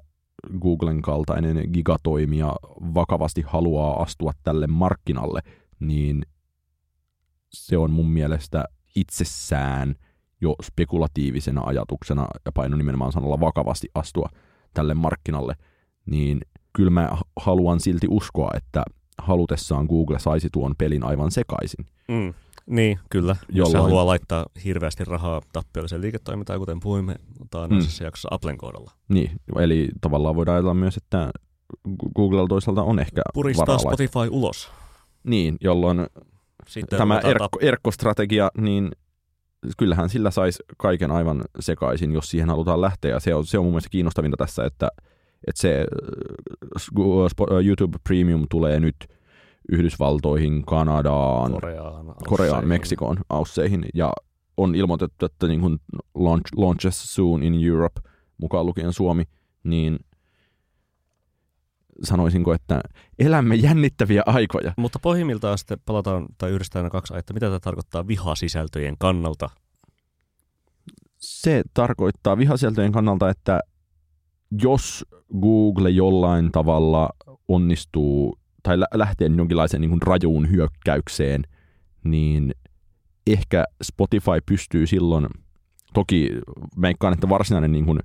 [0.60, 2.56] Googlen kaltainen gigatoimija
[2.94, 5.40] vakavasti haluaa astua tälle markkinalle,
[5.80, 6.26] niin
[7.54, 9.96] se on mun mielestä itsessään
[10.42, 14.30] jo spekulatiivisena ajatuksena ja paino nimenomaan sanalla vakavasti astua
[14.74, 15.56] tälle markkinalle,
[16.06, 16.42] niin
[16.74, 18.84] kyllä mä haluan silti uskoa, että
[19.18, 21.86] halutessaan Google saisi tuon pelin aivan sekaisin.
[22.08, 22.34] Mm.
[22.66, 23.36] Niin, kyllä.
[23.50, 23.58] Jolloin...
[23.58, 27.16] Jos se haluaa laittaa hirveästi rahaa tappiolliseen liiketoimintaan, kuten puhuimme
[27.52, 28.06] taannoisessa mm.
[28.06, 28.92] jaksossa Applen kohdalla.
[29.10, 31.32] Niin, eli tavallaan voidaan ajatella myös, että
[32.16, 34.38] Googlella toisaalta on ehkä Puristaa varaa Spotify laittaa.
[34.38, 34.72] ulos.
[35.24, 36.08] Niin, jolloin
[36.68, 38.92] Sitten tämä erkko, erkkostrategia, niin
[39.78, 43.12] kyllähän sillä saisi kaiken aivan sekaisin, jos siihen halutaan lähteä.
[43.12, 44.88] Ja se on, se on mun mielestä kiinnostavinta tässä, että,
[45.48, 45.86] että se
[46.80, 48.96] äh, YouTube Premium tulee nyt–
[49.72, 54.14] Yhdysvaltoihin, Kanadaan, Koreaan, Koreaan Meksikoon, Ausseihin ja
[54.58, 55.80] on ilmoitettu, että niin kuin
[56.16, 58.02] launch, launches soon in Europe,
[58.38, 59.24] mukaan lukien Suomi,
[59.64, 60.00] niin
[62.04, 62.82] sanoisinko, että
[63.20, 64.74] elämme jännittäviä aikoja.
[64.78, 67.34] Mutta pohjimmiltaan sitten palataan tai yhdistetään kaksi ajatta.
[67.34, 69.50] Mitä tämä tarkoittaa vihasisältöjen kannalta?
[71.18, 73.60] Se tarkoittaa vihasisältöjen kannalta, että
[74.62, 75.06] jos
[75.42, 77.10] Google jollain tavalla
[77.48, 81.44] onnistuu tai lähtee jonkinlaiseen niin kuin rajuun hyökkäykseen,
[82.04, 82.56] niin
[83.28, 85.28] ehkä Spotify pystyy silloin,
[85.94, 86.30] toki
[86.76, 88.00] meikkaan, että varsinainen niin kuin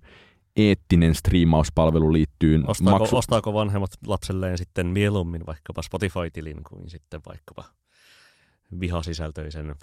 [0.56, 3.16] eettinen striimauspalvelu liittyy ostaako, maksu...
[3.16, 7.64] ostaako vanhemmat lapselleen sitten mieluummin vaikkapa Spotify-tilin kuin sitten vaikkapa
[8.80, 9.74] vihasisältöisen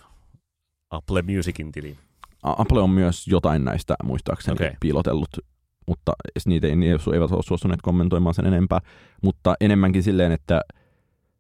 [0.90, 1.98] Apple Musicin tilin?
[2.44, 4.72] Apple on myös jotain näistä muistaakseni okay.
[4.80, 5.30] piilotellut
[5.88, 6.14] mutta
[6.46, 8.80] niitä ei, ne eivät ole suostuneet kommentoimaan sen enempää,
[9.24, 10.62] mutta enemmänkin silleen, että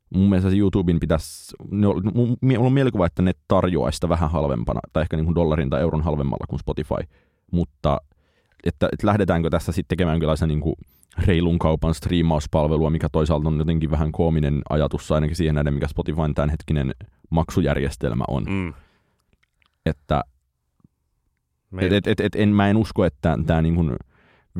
[0.10, 5.18] mun mielestä YouTuben pitäisi, mulla on mielikuva, että ne tarjoaisi sitä vähän halvempana, tai ehkä
[5.18, 7.16] niin kuin dollarin tai euron halvemmalla kuin Spotify,
[7.52, 8.02] mutta
[8.64, 10.76] että, että lähdetäänkö tässä sitten tekemään jonkinlaisen niin kuin
[11.26, 16.34] reilun kaupan striimauspalvelua, mikä toisaalta on jotenkin vähän koominen ajatus ainakin siihen näiden, mikä Spotifyn
[16.36, 16.94] tämänhetkinen
[17.30, 18.44] maksujärjestelmä on.
[18.44, 18.74] Mm.
[19.86, 20.24] Että
[21.80, 23.96] et, et, et, et, en, mä en usko, että tämä niin kuin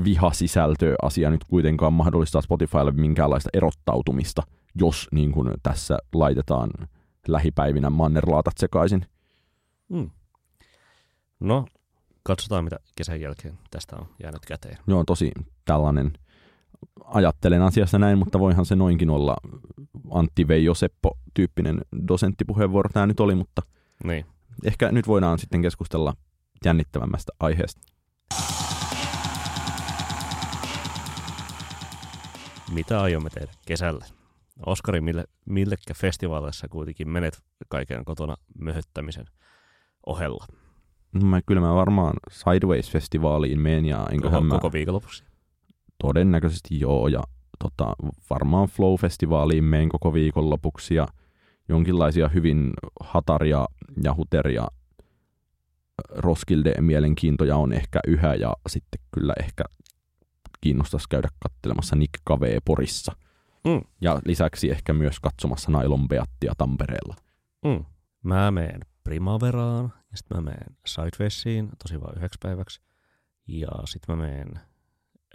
[0.04, 4.44] vihasisältö-asia nyt kuitenkaan mahdollistaa Spotifylle minkäänlaista erottautumista,
[4.76, 6.70] jos niin kuin tässä laitetaan
[7.28, 9.06] lähipäivinä mannerlaatat sekaisin.
[9.90, 10.10] Mm.
[11.40, 11.66] No,
[12.24, 14.78] katsotaan, mitä kesän jälkeen tästä on jäänyt käteen.
[14.88, 15.32] Joo, tosi
[15.66, 16.14] tällainen,
[17.06, 19.36] ajattelen asiassa näin, mutta voihan se noinkin olla
[20.12, 23.62] Antti Veijo Seppo-tyyppinen dosenttipuheenvuoro tämä nyt oli, mutta
[24.04, 24.26] Niin.
[24.64, 26.14] ehkä nyt voidaan sitten keskustella
[26.66, 27.82] jännittävämmästä aiheesta.
[32.74, 34.06] Mitä aiomme tehdä kesällä?
[34.66, 39.26] Oskari, mille, millekä festivaaleissa kuitenkin menet kaiken kotona möhöttämisen
[40.06, 40.46] ohella?
[41.14, 45.24] No Mä, kyllä mä varmaan Sideways-festivaaliin menen ja enköhän Koko, mä koko viikonlopuksi.
[46.04, 47.24] todennäköisesti joo ja
[47.60, 47.94] tota,
[48.30, 51.08] varmaan Flow-festivaaliin menen koko viikonlopuksi ja
[51.70, 53.66] jonkinlaisia hyvin hataria
[54.04, 54.68] ja huteria
[56.10, 59.64] Roskilde mielenkiintoja on ehkä yhä ja sitten kyllä ehkä
[60.62, 63.16] kiinnostaisi käydä katselemassa Nick Cavee Porissa.
[63.64, 63.82] Mm.
[64.02, 67.16] Ja lisäksi ehkä myös katsomassa Nailon Beattia Tampereella.
[67.66, 67.86] Mm.
[68.24, 72.82] Mä menen Primaveraan ja sitten mä menen Sidewaysiin tosi vain yhdeksi päiväksi.
[73.48, 74.60] Ja sitten mä menen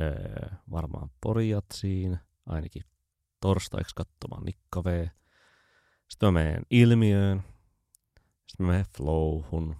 [0.01, 2.83] öö, varmaan Porijatsiin ainakin
[3.41, 5.11] torstaiksi katsomaan Nikkavee.
[6.09, 7.43] Sitten mä menen Ilmiöön.
[8.47, 9.77] Sitten mä menen Flowhun.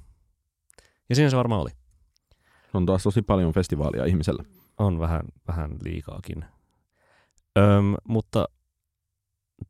[1.09, 1.71] Ja siinä se varmaan oli.
[2.75, 4.45] On taas tosi paljon festivaalia ihmisellä.
[4.79, 6.45] On vähän, vähän liikaakin.
[7.59, 8.45] Öm, mutta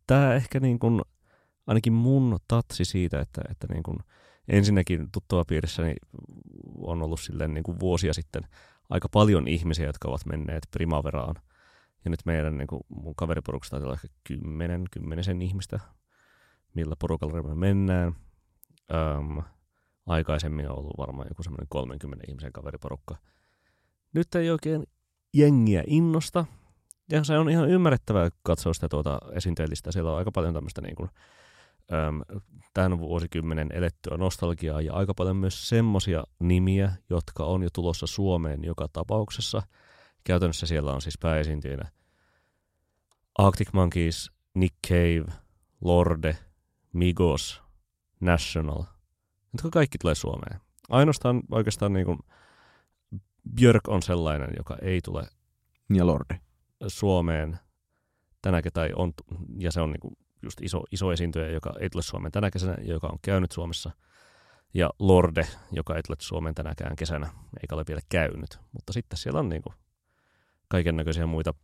[0.06, 1.02] tämä ehkä niin kuin,
[1.66, 3.98] ainakin mun tatsi siitä, että, että niin kuin
[4.48, 5.94] ensinnäkin tuttua piirissäni
[6.78, 8.42] on ollut silleen niin kuin vuosia sitten
[8.90, 11.34] aika paljon ihmisiä, jotka ovat menneet Primaveraan.
[12.04, 15.80] Ja nyt meidän niin kuin mun kaveriporukasta olla ehkä kymmenen, kymmenisen ihmistä,
[16.74, 18.12] millä porukalla me mennään.
[18.92, 19.42] Öm,
[20.06, 23.16] aikaisemmin on ollut varmaan joku semmoinen 30 ihmisen kaveriporukka.
[24.12, 24.86] Nyt ei oikein
[25.34, 26.44] jengiä innosta.
[27.10, 29.92] Ja se on ihan ymmärrettävää katsoa sitä tuota esiintyjälistä.
[29.92, 31.10] Siellä on aika paljon tämmöistä niin kuin,
[31.92, 32.20] äm,
[32.74, 38.64] tämän vuosikymmenen elettyä nostalgiaa ja aika paljon myös semmosia nimiä, jotka on jo tulossa Suomeen
[38.64, 39.62] joka tapauksessa.
[40.24, 41.90] Käytännössä siellä on siis pääesiintyjinä
[43.38, 45.32] Arctic Monkeys, Nick Cave,
[45.80, 46.36] Lorde,
[46.92, 47.62] Migos,
[48.20, 48.84] National,
[49.52, 50.60] jotka kaikki tulee Suomeen.
[50.88, 52.18] Ainoastaan oikeastaan niin kuin
[53.54, 55.26] Björk on sellainen, joka ei tule
[55.94, 56.40] Ja Lorde.
[56.86, 57.58] Suomeen
[58.42, 59.12] tänä tai on,
[59.58, 63.06] ja se on niinku just iso, iso esiintyjä, joka ei tule Suomeen tänä kesänä, joka
[63.06, 63.90] on käynyt Suomessa.
[64.74, 67.26] Ja Lorde, joka ei tule Suomeen tänäkään kesänä,
[67.62, 68.58] eikä ole vielä käynyt.
[68.72, 69.74] Mutta sitten siellä on niinku
[70.68, 71.54] kaiken näköisiä muita.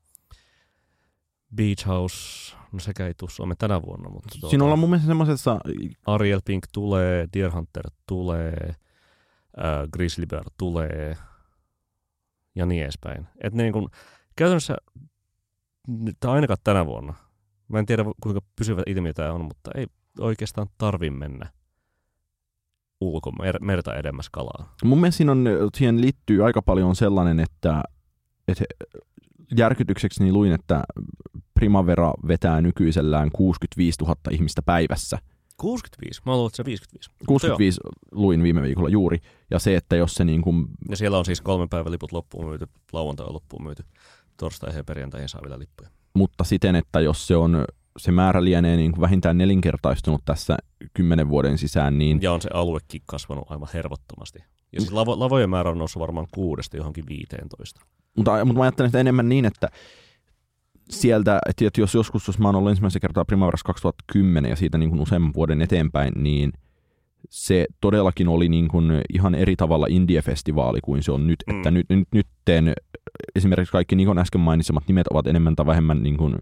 [1.56, 5.06] Beach House, no sekä ei tule Suomeen tänä vuonna, mutta tuota, Siinä ollaan mun mielestä
[5.06, 5.58] semmoisessa,
[6.06, 11.16] Ariel Pink tulee, Deer Hunter tulee, äh, Grizzly Bear tulee
[12.58, 13.26] ja niin edespäin.
[13.40, 13.90] Et niin kun,
[14.36, 14.76] käytännössä,
[16.20, 17.14] tai ainakaan tänä vuonna,
[17.68, 19.86] mä en tiedä kuinka pysyvä ilmiö tämä on, mutta ei
[20.20, 21.50] oikeastaan tarvi mennä
[23.00, 24.74] ulkomerta edemmäs kalaa.
[24.84, 25.44] mun mielestä siinä on,
[25.76, 27.82] siihen liittyy aika paljon sellainen, että,
[28.48, 28.64] että
[29.56, 30.84] järkytykseksi niin luin, että
[31.54, 35.18] Primavera vetää nykyisellään 65 000 ihmistä päivässä.
[35.60, 37.10] 65, mä luulen, että se 55.
[37.26, 37.80] 65
[38.12, 39.18] luin viime viikolla juuri.
[39.50, 42.46] Ja se, että jos se niin kuin, Ja siellä on siis kolmen päivän liput loppuun
[42.48, 43.84] myyty, lauantai on loppuun myyty,
[44.36, 45.90] torstaihin ja perjantaihin saa vielä lippuja.
[46.14, 47.64] mutta siten, että jos se on
[47.98, 50.56] se määrä lienee niin kuin vähintään nelinkertaistunut tässä
[50.94, 54.38] kymmenen vuoden sisään, niin Ja on se aluekin kasvanut aivan hervottomasti.
[54.72, 57.80] Ja siis lavo, lavojen määrä on noussut varmaan kuudesta johonkin 15.
[58.16, 59.68] Mutta, mutta mä ajattelen sitä enemmän niin, että
[60.90, 64.78] sieltä, että että jos joskus, jos mä oon ollut ensimmäisen kertaa Primaverassa 2010 ja siitä
[64.78, 66.52] niin kuin useamman vuoden eteenpäin, niin
[67.28, 71.44] se todellakin oli niin kuin ihan eri tavalla indie-festivaali kuin se on nyt.
[71.46, 71.56] Mm.
[71.56, 72.72] Että nyt, nyt, nytten
[73.34, 76.34] esimerkiksi kaikki Nikon äsken mainitsemat nimet ovat enemmän tai vähemmän niin kuin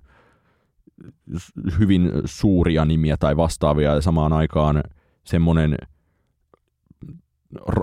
[1.78, 4.82] hyvin suuria nimiä tai vastaavia ja samaan aikaan
[5.24, 5.76] semmoinen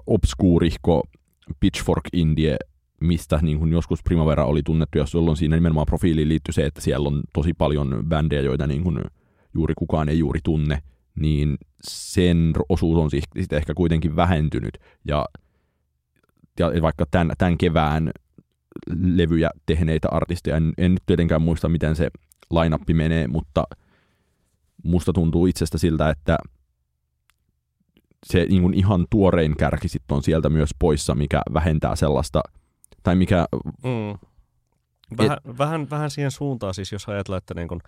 [0.08, 1.04] obskuurihko
[1.60, 2.58] pitchfork indie
[3.03, 6.81] mistä niin kuin joskus Primavera oli tunnettu, ja jolloin siinä nimenomaan profiiliin liittyy se, että
[6.81, 9.01] siellä on tosi paljon bändejä, joita niin kuin
[9.53, 10.81] juuri kukaan ei juuri tunne,
[11.15, 14.77] niin sen osuus on sitten ehkä kuitenkin vähentynyt.
[15.07, 15.25] Ja,
[16.59, 18.11] ja vaikka tämän, tämän kevään
[19.03, 22.09] levyjä tehneitä artisteja, en, en nyt tietenkään muista, miten se
[22.49, 23.63] lainappi menee, mutta
[24.83, 26.37] musta tuntuu itsestä siltä, että
[28.25, 32.41] se niin kuin ihan tuorein kärki sit on sieltä myös poissa, mikä vähentää sellaista
[33.03, 33.45] tai mikä...
[33.83, 34.17] Mm.
[35.17, 35.57] Vähän, Et...
[35.57, 37.81] vähän, vähän siihen suuntaan siis, jos ajatellaan, että niin kun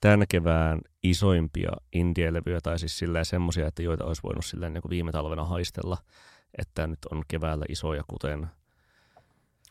[0.00, 5.12] tämän kevään isoimpia indie-levyjä, tai siis silleen semmoisia, että joita olisi voinut silleen niin viime
[5.12, 5.96] talvena haistella,
[6.58, 8.46] että nyt on keväällä isoja, kuten...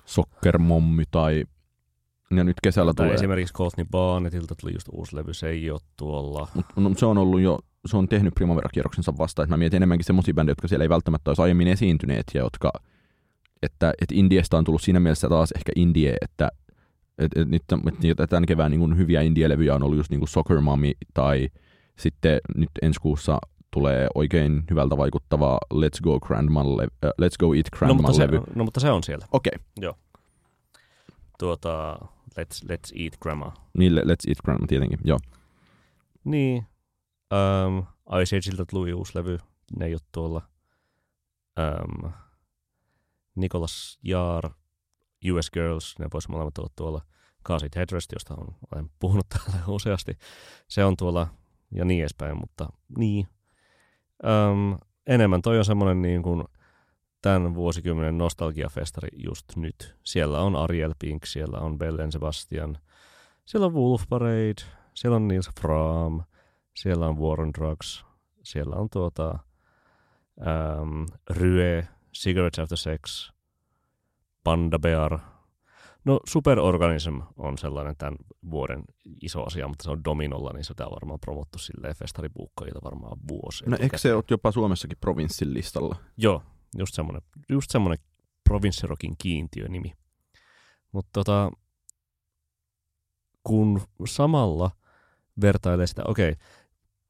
[0.06, 1.44] Soccer-mommy tai...
[2.36, 3.16] Ja nyt kesällä tai tulee...
[3.16, 6.48] esimerkiksi Courtney Barnettilta tuli just uusi levy, se ei ole tuolla.
[6.54, 10.06] Mut, no, se on ollut jo, se on tehnyt Primavera-kierroksensa vasta, että mä mietin enemmänkin
[10.06, 12.72] semmoisia bändejä, jotka siellä ei välttämättä olisi aiemmin esiintyneet ja jotka
[13.64, 16.52] että, että Indiesta on tullut siinä mielessä taas ehkä indie, että
[17.18, 17.64] et, et nyt
[18.20, 21.50] et, tämän kevään niin kuin hyviä indie-levyjä on ollut just niin kuin Soccer Mommy tai
[22.00, 23.40] sitten nyt ensi kuussa
[23.72, 28.22] tulee oikein hyvältä vaikuttava Let's Go Grandma levy, uh, Let's Go Eat Grandma no, mutta
[28.22, 28.38] levy.
[28.38, 29.26] Se, no mutta se on siellä.
[29.32, 29.52] Okei.
[29.56, 29.66] Okay.
[29.82, 29.98] Joo.
[31.40, 32.00] Tuota,
[32.40, 33.54] let's, let's Eat Grandma.
[33.78, 35.20] Niin, Let's Eat Grandma tietenkin, joo.
[36.24, 36.66] Niin.
[37.34, 37.86] Um,
[38.22, 39.38] Ice Ageilta tuli uusi levy.
[39.80, 40.42] Ne ei ole tuolla.
[41.60, 42.12] Um,
[43.36, 44.50] Nicholas Jaar,
[45.32, 47.02] US Girls, ne voisi molemmat olla tuolla.
[47.44, 50.18] Kaasit Headrest, josta on, olen puhunut täällä useasti.
[50.68, 51.28] Se on tuolla
[51.72, 52.68] ja niin edespäin, mutta
[52.98, 53.28] niin.
[54.24, 56.44] Um, enemmän toi on semmoinen niin kuin
[57.22, 59.96] tämän vuosikymmenen nostalgiafestari just nyt.
[60.04, 62.78] Siellä on Ariel Pink, siellä on Bellen Sebastian,
[63.46, 66.24] siellä on Wolf Parade, siellä on Nils Fram,
[66.76, 68.06] siellä on Warren Drugs,
[68.44, 69.40] siellä on tuota
[70.38, 73.32] um, Rye, Cigarettes After Sex,
[74.44, 75.20] Panda Bear.
[76.06, 78.16] No Superorganism on sellainen tämän
[78.52, 78.84] vuoden
[79.22, 83.64] iso asia, mutta se on Dominolla, niin sitä on varmaan promottu silleen festaripuukkajilta varmaan vuosi.
[83.68, 85.96] No eikö se ole jopa Suomessakin provinssin listalla?
[86.18, 86.44] Joo,
[86.78, 88.06] just semmoinen, just semmoinen
[88.44, 89.94] provinssirokin kiintiönimi.
[90.92, 91.52] Mutta tota,
[93.44, 94.72] kun samalla
[95.42, 96.46] vertailee sitä, okei, okay,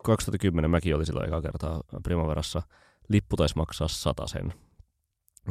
[0.03, 2.61] 2010 mäkin oli silloin eka kertaa Primaverassa,
[3.09, 3.87] lippu taisi maksaa
[4.27, 4.53] sen.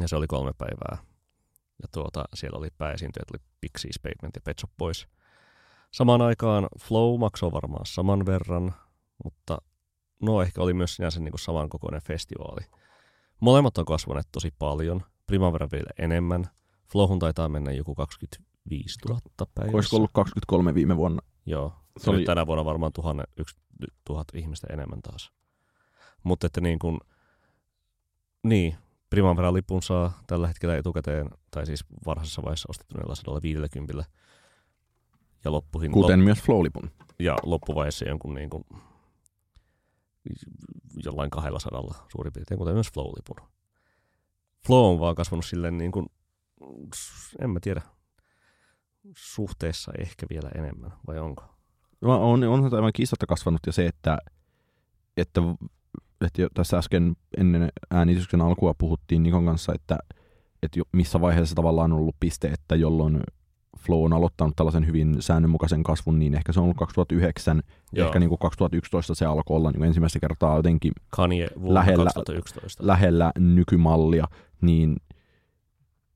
[0.01, 0.99] ja se oli kolme päivää.
[1.83, 5.09] Ja tuota, siellä oli pääesiintyjät, oli Pixie, Pavement ja Pet Shop Boys.
[5.91, 8.75] Samaan aikaan Flow maksoi varmaan saman verran,
[9.25, 9.59] mutta
[10.23, 12.61] no ehkä oli myös sinänsä niin kuin samankokoinen festivaali.
[13.41, 16.45] Molemmat on kasvaneet tosi paljon, Primavera vielä enemmän.
[16.93, 19.21] Flowhun taitaa mennä joku 25 000
[19.55, 19.77] päivässä.
[19.77, 21.23] Olisiko ollut 23 viime vuonna?
[21.47, 22.25] Joo, se oli...
[22.25, 23.57] tänä vuonna varmaan tuhanne, yksi,
[24.05, 25.33] tuhat ihmistä enemmän taas.
[26.23, 26.99] Mutta että niin kuin,
[28.43, 28.77] niin,
[29.13, 34.05] Primavera lipun saa tällä hetkellä etukäteen, tai siis varhaisessa vaiheessa ostettuneella 150.
[35.45, 36.25] Ja loppuhin, Kuten lop...
[36.25, 36.91] myös Flow-lipun.
[37.19, 38.65] Ja loppuvaiheessa jonkun niin kuin,
[41.05, 43.49] jollain kahdella sadalla suurin piirtein, kuten myös Flow-lipun.
[44.67, 46.07] Flow on vaan kasvanut silleen niin kuin,
[47.41, 47.83] en mä tiedä,
[49.17, 51.45] suhteessa ehkä vielä enemmän, vai onko?
[52.03, 54.19] On, on aivan kiistatta kasvanut ja se, että,
[55.17, 55.41] että,
[56.27, 59.99] että tässä äsken ennen äänityksen alkua puhuttiin Nikon kanssa, että,
[60.63, 63.21] että missä vaiheessa tavallaan on ollut piste, että jolloin
[63.79, 68.07] Flow on aloittanut tällaisen hyvin säännönmukaisen kasvun, niin ehkä se on ollut 2009, Joo.
[68.07, 72.87] ehkä niin kuin 2011 se alkoi olla niin ensimmäistä kertaa jotenkin Kanye lähellä, 2011.
[72.87, 74.25] lähellä nykymallia,
[74.61, 74.97] niin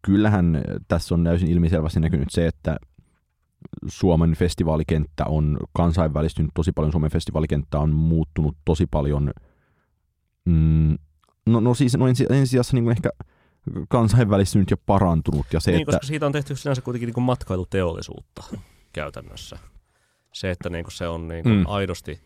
[0.03, 2.77] kyllähän tässä on täysin ilmiselvästi näkynyt se, että
[3.87, 9.31] Suomen festivaalikenttä on kansainvälistynyt tosi paljon, Suomen festivaalikenttä on muuttunut tosi paljon,
[10.47, 10.99] mm,
[11.47, 13.11] no, no siis no ensi, ensisijassa niin ehkä
[13.89, 15.47] kansainvälistynyt ja parantunut.
[15.53, 15.93] Ja se, niin, että...
[15.93, 18.43] koska siitä on tehty sinänsä kuitenkin niin matkailuteollisuutta
[18.93, 19.59] käytännössä.
[20.33, 21.65] Se, että niin kuin se on niin kuin mm.
[21.67, 22.21] aidosti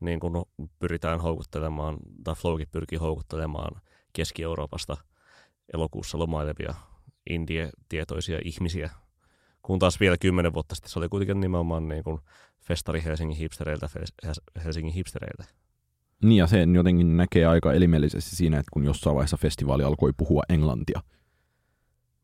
[0.00, 0.34] niin kuin
[0.78, 3.80] pyritään houkuttelemaan, tai Flowkin pyrkii houkuttelemaan
[4.12, 4.96] Keski-Euroopasta
[5.74, 6.74] elokuussa lomailevia
[7.30, 8.90] indie-tietoisia ihmisiä,
[9.62, 12.20] kun taas vielä kymmenen vuotta sitten se oli kuitenkin nimenomaan niin kuin
[12.60, 13.88] festari Helsingin hipstereiltä,
[14.64, 15.44] Helsingin hipstereiltä.
[16.22, 20.42] Niin ja se jotenkin näkee aika elimellisesti siinä, että kun jossain vaiheessa festivaali alkoi puhua
[20.48, 21.02] englantia.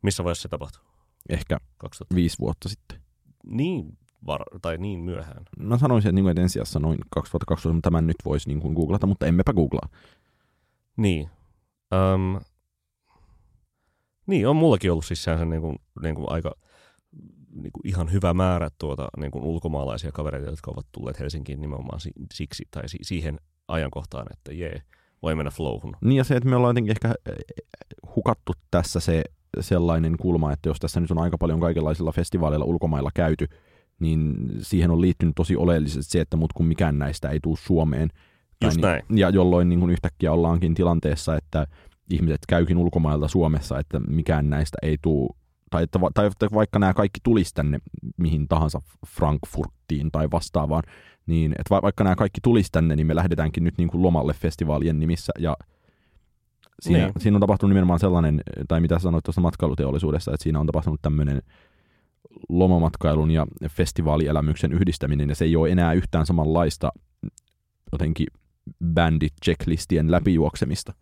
[0.03, 0.83] Missä vaiheessa se tapahtui?
[1.29, 2.15] Ehkä 2000.
[2.15, 3.01] viisi vuotta sitten.
[3.47, 5.43] Niin, var- tai niin myöhään.
[5.59, 9.07] Mä sanoisin, että, niin että ensijassa noin 2012, mutta tämän nyt voisi niin kuin googlata,
[9.07, 9.89] mutta emmepä googlaa.
[10.97, 11.31] Niin.
[12.15, 12.41] Um,
[14.27, 16.55] niin, on mullakin ollut siis se niin kuin, niin kuin aika
[17.55, 22.01] niin kuin ihan hyvä määrä tuota, niin kuin ulkomaalaisia kavereita, jotka ovat tulleet Helsinkiin nimenomaan
[22.33, 24.83] siksi tai siihen ajankohtaan, että jee,
[25.23, 25.97] voi mennä flowhun.
[26.01, 27.65] Niin ja se, että me ollaan jotenkin ehkä eh,
[28.17, 29.25] hukattu tässä se
[29.61, 33.49] sellainen kulma, että jos tässä nyt on aika paljon kaikenlaisilla festivaaleilla ulkomailla käyty,
[34.01, 38.09] niin siihen on liittynyt tosi oleellisesti se, että mut kun mikään näistä ei tule Suomeen.
[38.65, 39.03] Just näin.
[39.09, 41.67] Niin, ja jolloin niin kuin yhtäkkiä ollaankin tilanteessa, että
[42.11, 45.29] ihmiset käykin ulkomailta Suomessa, että mikään näistä ei tule
[45.71, 47.79] tai, että, tai että vaikka nämä kaikki tulisi tänne
[48.17, 50.83] mihin tahansa Frankfurttiin tai vastaavaan,
[51.27, 54.33] niin että va, vaikka nämä kaikki tulisi tänne, niin me lähdetäänkin nyt niin kuin lomalle
[54.33, 55.57] festivaalien nimissä ja
[56.81, 57.13] siinä, niin.
[57.19, 61.43] siinä on tapahtunut nimenomaan sellainen, tai mitä sanoit tuosta matkailuteollisuudessa, että siinä on tapahtunut tämmöinen
[62.49, 66.93] lomamatkailun ja festivaalielämyksen yhdistäminen, ja se ei ole enää yhtään samanlaista
[67.93, 68.27] jotenkin
[68.95, 70.95] bandit checklistien läpijuoksemista.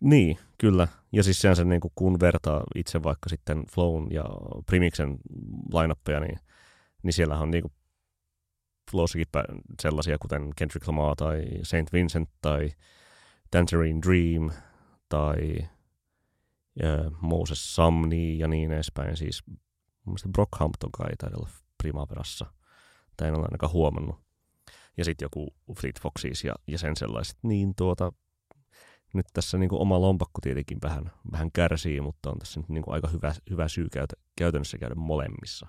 [0.00, 0.88] Niin, kyllä.
[1.12, 4.24] Ja siis sen, niin kun vertaa itse vaikka sitten Flown ja
[4.66, 5.16] Primiksen
[5.72, 6.38] lainappeja, niin,
[7.02, 7.72] niin siellä on niin kuin
[8.90, 9.26] Flowssakin
[9.82, 12.70] sellaisia kuten Kendrick Lamar tai Saint Vincent tai
[13.50, 14.50] Tangerine Dream
[15.08, 15.68] tai
[16.82, 19.16] ja Moses Samni ja niin edespäin.
[19.16, 19.58] Siis mun
[20.06, 21.48] mielestä Brockhampton kai taisi olla
[21.82, 22.46] Primaverassa.
[23.16, 24.16] Tai en ole ainakaan huomannut.
[24.96, 27.38] Ja sitten joku Fleet Foxes ja, ja sen sellaiset.
[27.42, 28.12] Niin tuota,
[29.14, 32.82] nyt tässä niin kuin oma lompakko tietenkin vähän, vähän kärsii, mutta on tässä nyt niin
[32.82, 35.66] kuin aika hyvä, hyvä syy käytä, käytännössä käydä molemmissa.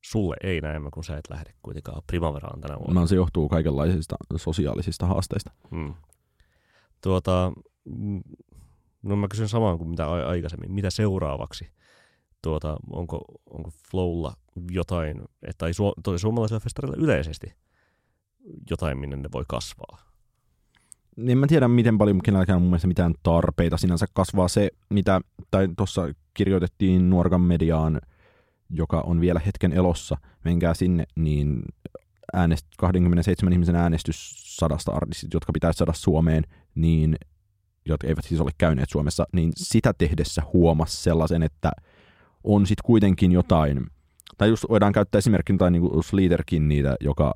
[0.00, 3.00] Sulle ei näemmä, kun sä et lähde kuitenkaan Primaveraan tänä vuonna.
[3.00, 5.50] No se johtuu kaikenlaisista sosiaalisista haasteista.
[5.70, 5.94] Hmm.
[7.00, 7.52] Tuota,
[7.84, 8.22] mm,
[9.02, 10.72] no mä kysyn samaan kuin mitä aikaisemmin.
[10.72, 11.70] Mitä seuraavaksi?
[12.42, 14.34] Tuota, onko, onko Flowlla
[14.70, 15.22] jotain,
[15.58, 17.52] tai, su, tai suomalaisella festarilla yleisesti
[18.70, 20.10] jotain, minne ne voi kasvaa?
[21.28, 25.20] en mä tiedä, miten paljon kenelläkään on mun mielestä mitään tarpeita sinänsä kasvaa se, mitä,
[25.50, 28.00] tai tuossa kirjoitettiin Nuorgan mediaan,
[28.70, 31.62] joka on vielä hetken elossa, menkää sinne, niin
[32.32, 37.16] äänest, 27 ihmisen äänestys sadasta artistit, jotka pitäisi saada Suomeen, niin
[37.86, 41.70] jotka eivät siis ole käyneet Suomessa, niin sitä tehdessä huomas sellaisen, että
[42.44, 43.86] on sitten kuitenkin jotain,
[44.38, 47.34] tai just voidaan käyttää esimerkkinä tai niin kuin Sleaterkin niitä, joka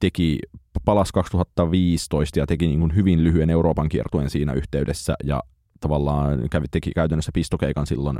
[0.00, 0.38] teki
[0.84, 5.42] palasi 2015 ja teki niin kuin hyvin lyhyen Euroopan kiertuen siinä yhteydessä ja
[5.80, 8.18] tavallaan kävi, teki käytännössä pistokeikan silloin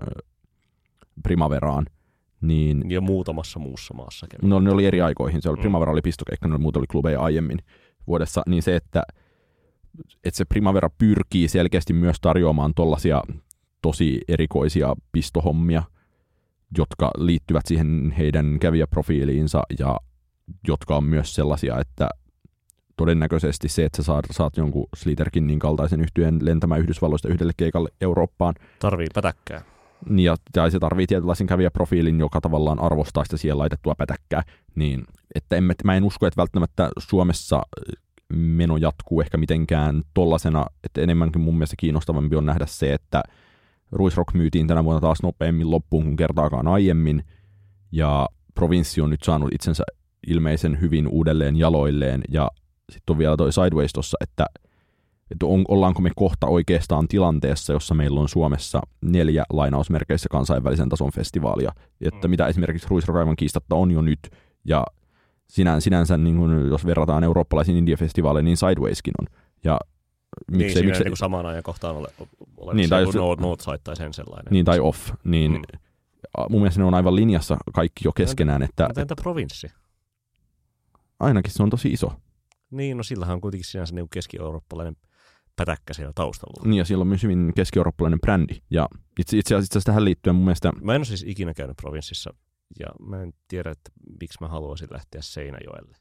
[1.23, 1.87] Primaveraan.
[2.41, 4.27] Niin, ja muutamassa muussa maassa.
[4.31, 4.49] Kävi.
[4.49, 5.43] No ne oli eri aikoihin.
[5.43, 5.61] Se oli, mm.
[5.61, 7.59] Primavera oli pistokeikka, ne muuta oli klubeja aiemmin
[8.07, 8.43] vuodessa.
[8.47, 9.03] Niin se, että,
[10.25, 13.23] että se Primavera pyrkii selkeästi myös tarjoamaan tollaisia
[13.83, 15.83] tosi erikoisia pistohommia,
[16.79, 19.97] jotka liittyvät siihen heidän kävijäprofiiliinsa ja
[20.69, 22.09] jotka on myös sellaisia, että
[22.97, 28.55] todennäköisesti se, että sä saat, saat jonkun Sliterkin kaltaisen yhtyeen lentämään Yhdysvalloista yhdelle keikalle Eurooppaan.
[28.79, 29.76] Tarvii pätäkkää.
[30.17, 34.43] Ja, ja se tarvii tietynlaisen kävijäprofiilin, joka tavallaan arvostaa sitä siellä laitettua pätäkkää.
[34.75, 35.05] Niin,
[35.35, 37.63] että en, mä en usko, että välttämättä Suomessa
[38.33, 43.23] meno jatkuu ehkä mitenkään tollasena, että enemmänkin mun mielestä kiinnostavampi on nähdä se, että
[43.93, 47.25] Ruisrock myytiin tänä vuonna taas nopeammin loppuun kuin kertaakaan aiemmin,
[47.93, 49.85] ja provinssi on nyt saanut itsensä
[50.27, 52.51] ilmeisen hyvin uudelleen jaloilleen, ja
[52.93, 54.47] sitten on vielä toi Sideways tossa, että,
[55.31, 61.13] että on, ollaanko me kohta oikeastaan tilanteessa, jossa meillä on Suomessa neljä lainausmerkeissä kansainvälisen tason
[61.13, 62.31] festivaalia, että mm.
[62.31, 64.31] mitä esimerkiksi Ruisrokaivan kiistatta on jo nyt,
[64.65, 64.87] ja
[65.49, 69.27] sinä, sinänsä, niin kun, jos verrataan eurooppalaisiin indie-festivaaleihin, niin Sidewayskin on.
[69.65, 69.81] Ja
[70.51, 72.09] miksei, niin, miksei, niin samaan ajan kohtaan ole,
[72.57, 74.53] ole niin, tai jos, Northside tai sen sellainen.
[74.53, 75.63] Niin, tai Off, niin mm.
[76.51, 78.63] mun mielestä ne on aivan linjassa kaikki jo keskenään.
[78.63, 79.67] Että, entä provinssi?
[81.21, 82.13] Ainakin se on tosi iso.
[82.71, 84.97] Niin, no sillähän on kuitenkin sinänsä niin keski-eurooppalainen
[85.57, 86.69] pätäkkä siellä taustalla.
[86.69, 88.55] Niin, ja siellä on myös hyvin keski-eurooppalainen brändi.
[88.71, 88.89] Ja
[89.21, 90.73] itse, itse asiassa tähän liittyen mun mielestä...
[90.83, 92.35] Mä en ole siis ikinä käynyt provinssissa,
[92.79, 93.91] ja mä en tiedä, että
[94.21, 95.97] miksi mä haluaisin lähteä Seinäjoelle.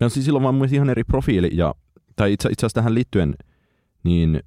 [0.00, 1.74] No siis silloin vaan mun ihan eri profiili, ja,
[2.16, 3.34] tai itse, itse asiassa tähän liittyen,
[4.04, 4.40] niin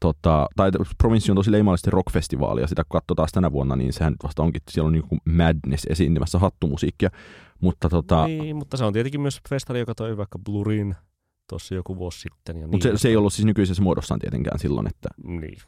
[0.00, 3.92] tota, tai provinssi on tosi leimallisesti rockfestivaali, ja sitä kun katsoo taas tänä vuonna, niin
[3.92, 7.10] sehän vasta onkin, siellä on niin Madness esiintymässä hattumusiikkia,
[7.60, 10.96] mutta, tota, niin, mutta se on tietenkin myös festari, joka toi vaikka Blurin
[11.48, 12.56] tuossa joku vuosi sitten.
[12.56, 15.08] Ja mutta niin, se, se, ei ollut siis nykyisessä muodossaan tietenkään silloin, että...
[15.24, 15.58] Niin,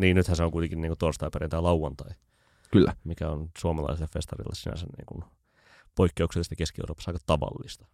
[0.00, 2.10] niin nythän se on kuitenkin niin torstai, perjantai, lauantai.
[2.72, 2.96] Kyllä.
[3.04, 5.24] Mikä on suomalaiselle festarille sinänsä niin kuin
[5.94, 7.86] poikkeuksellisesti Keski-Euroopassa aika tavallista.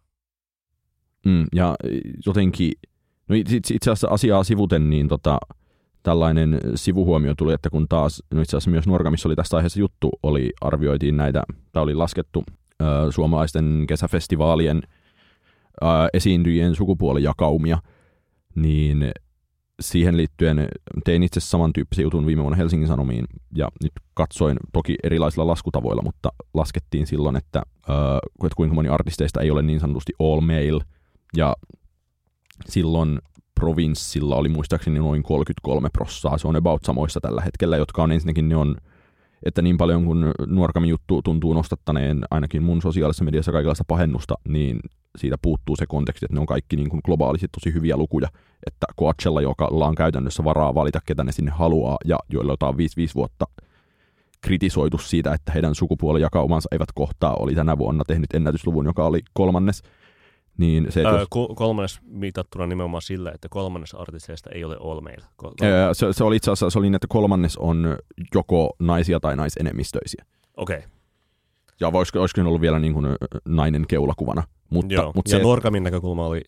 [1.25, 1.75] Mm, ja
[2.25, 2.71] jotenkin,
[3.27, 5.37] no itse asiassa asiaa sivuten, niin tota,
[6.03, 10.09] tällainen sivuhuomio tuli, että kun taas, no itse asiassa myös Nuorgamissa oli tästä aiheessa juttu,
[10.23, 12.43] oli arvioitiin näitä, tai oli laskettu
[13.09, 14.81] suomalaisten kesäfestivaalien
[16.13, 17.77] esiintyjien sukupuolijakaumia,
[18.55, 19.11] niin
[19.79, 20.67] siihen liittyen
[21.05, 26.29] tein itse samantyyppisen jutun viime vuonna Helsingin Sanomiin ja nyt katsoin toki erilaisilla laskutavoilla, mutta
[26.53, 27.63] laskettiin silloin, että,
[28.43, 30.83] että kuinka moni artisteista ei ole niin sanotusti all male.
[31.37, 31.55] Ja
[32.65, 33.19] silloin
[33.59, 38.49] provinssilla oli muistaakseni noin 33 prossaa, se on about samoissa tällä hetkellä, jotka on ensinnäkin
[38.49, 38.77] ne on
[39.45, 44.79] että niin paljon kuin nuorkami juttu tuntuu nostattaneen ainakin mun sosiaalisessa mediassa kaikenlaista pahennusta, niin
[45.17, 48.27] siitä puuttuu se konteksti, että ne on kaikki niin kuin globaalisesti tosi hyviä lukuja,
[48.67, 52.77] että Coachella, joka on käytännössä varaa valita, ketä ne sinne haluaa, ja joilla on 5-5
[53.15, 53.45] vuotta
[54.41, 59.83] kritisoitu siitä, että heidän sukupuolijakaumansa eivät kohtaa, oli tänä vuonna tehnyt ennätysluvun, joka oli kolmannes
[60.57, 61.27] niin se, öö, jos...
[61.55, 65.23] kolmannes mitattuna nimenomaan sillä, että kolmannes artisteista ei ole all male.
[65.35, 67.97] Kol- öö, se, se, oli itse asiassa se oli niin, että kolmannes on
[68.35, 70.25] joko naisia tai naisenemmistöisiä.
[70.57, 70.77] Okei.
[70.77, 70.89] Okay.
[71.79, 73.05] Ja olisiko, olisiko ollut vielä niin kuin
[73.45, 74.43] nainen keulakuvana.
[74.69, 75.11] Mutta, Joo.
[75.15, 75.43] mutta ja se...
[75.43, 76.41] Nuorkamin näkökulma oli,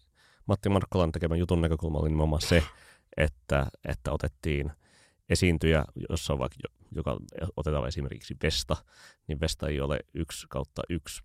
[0.45, 2.63] Matti Markkolan tekemän jutun näkökulma oli nimenomaan se,
[3.17, 4.71] että, että otettiin
[5.29, 6.57] esiintyjä, jossa on vaikka,
[6.95, 7.17] joka
[7.57, 8.75] otetaan esimerkiksi Vesta,
[9.27, 11.23] niin Vesta ei ole yksi kautta yksi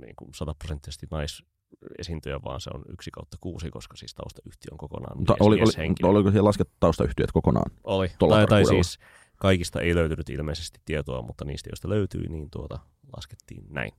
[0.00, 1.44] niin kuin sataprosenttisesti nais,
[1.98, 5.88] esiintyjä, vaan se on yksi kautta kuusi, koska siis taustayhtiö on kokonaan Mutta oli, oli,
[5.88, 7.70] mutta oliko siellä laskettu taustayhtiöt kokonaan?
[7.84, 8.08] Oli.
[8.18, 8.98] Tai, tai siis
[9.36, 12.78] kaikista ei löytynyt ilmeisesti tietoa, mutta niistä, joista löytyi, niin tuota
[13.16, 13.92] laskettiin näin.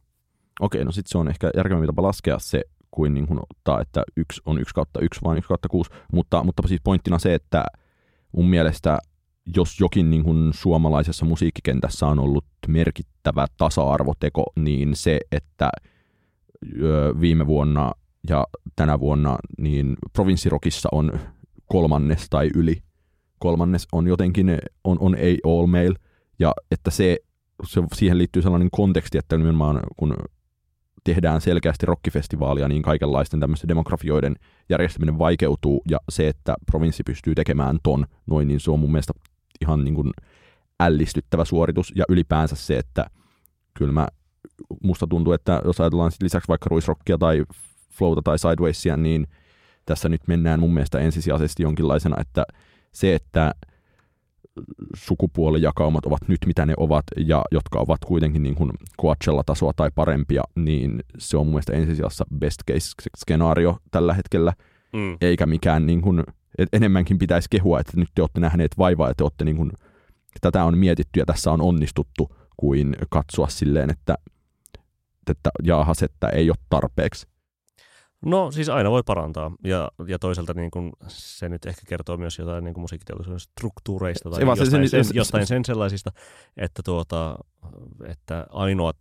[0.60, 4.04] Okei, no sitten se on ehkä järkevämpi tapa laskea se, kuin, niin kuin ottaa, että
[4.18, 5.92] yksi on yksi kautta yksi, vaan yksi kautta kuusi.
[6.14, 7.66] Mutta, mutta siis pointtina se, että
[8.32, 8.98] mun mielestä
[9.56, 15.70] jos jokin niin kuin suomalaisessa musiikkikentässä on ollut merkittävä tasa-arvoteko, niin se, että
[17.22, 17.92] viime vuonna
[18.30, 21.20] ja tänä vuonna niin provinssirokissa on
[21.66, 22.82] kolmannes tai yli
[23.40, 25.94] kolmannes on jotenkin on, on ei all male,
[26.40, 27.18] ja että se,
[27.64, 30.16] se, siihen liittyy sellainen konteksti, että nimenomaan kun
[31.06, 34.36] tehdään selkeästi rockifestivaalia, niin kaikenlaisten tämmöisten demografioiden
[34.70, 39.14] järjestäminen vaikeutuu, ja se, että provinssi pystyy tekemään ton noin, niin se on mun mielestä
[39.62, 40.12] ihan niin kuin
[40.80, 43.06] ällistyttävä suoritus, ja ylipäänsä se, että
[43.74, 44.08] kyllä mä,
[44.84, 47.44] musta tuntuu, että jos ajatellaan sit lisäksi vaikka ruisrockia tai
[47.92, 49.28] flowta tai sidewaysia, niin
[49.86, 52.46] tässä nyt mennään mun mielestä ensisijaisesti jonkinlaisena, että
[52.92, 53.56] se, että
[54.96, 60.44] sukupuolijakaumat ovat nyt mitä ne ovat ja jotka ovat kuitenkin niin kuin Coachella-tasoa tai parempia,
[60.56, 64.54] niin se on mun mielestä ensisijassa best case-skenaario tällä hetkellä,
[64.94, 65.18] Mm.
[65.22, 66.24] eikä mikään niin kuin,
[66.58, 69.72] et enemmänkin pitäisi kehua, että nyt te olette nähneet vaivaa ja te olette niin kuin,
[70.42, 74.18] tätä on mietitty ja tässä on onnistuttu, kuin katsoa silleen, että,
[75.30, 77.28] että jaahas, että ei ole tarpeeksi.
[78.26, 82.40] No siis aina voi parantaa ja, ja toisaalta niin kun se nyt ehkä kertoo myös
[82.40, 86.12] jotain niin musiikkiteollisuuden struktuureista tai Se vaan se- jostain, se- sen, se- jostain sen sellaisista,
[86.58, 87.38] että, tuota,
[88.08, 88.96] että ainoat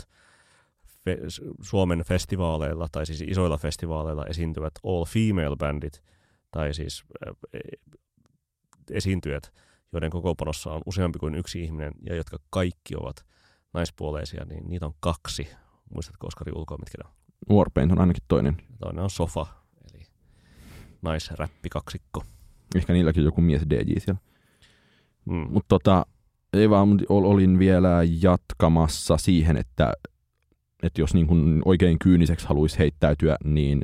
[1.05, 1.19] fe,
[1.63, 6.03] Suomen festivaaleilla tai siis isoilla festivaaleilla esiintyvät all female bandit
[6.51, 7.35] tai siis äh,
[8.91, 9.53] esiintyjät,
[9.93, 13.27] joiden kokoopanossa on useampi kuin yksi ihminen ja jotka kaikki ovat
[13.73, 15.49] naispuoleisia, niin niitä on kaksi.
[15.95, 17.24] Muistatko Oskari ulkoa, mitkä ne on?
[17.51, 18.57] Warpaint on ainakin toinen.
[18.79, 19.47] Toinen on Sofa,
[19.95, 20.03] eli
[21.03, 22.25] naisräppikaksikko.
[22.75, 24.21] Ehkä niilläkin on joku mies DJ siellä.
[25.25, 25.47] Mm.
[25.51, 26.07] Mutta tota,
[26.53, 29.93] ei vaan, olin vielä jatkamassa siihen, että,
[30.83, 33.83] että jos niin kun oikein kyyniseksi haluaisi heittäytyä, niin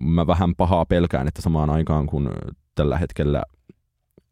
[0.00, 2.30] mä vähän pahaa pelkään, että samaan aikaan kun
[2.74, 3.42] tällä hetkellä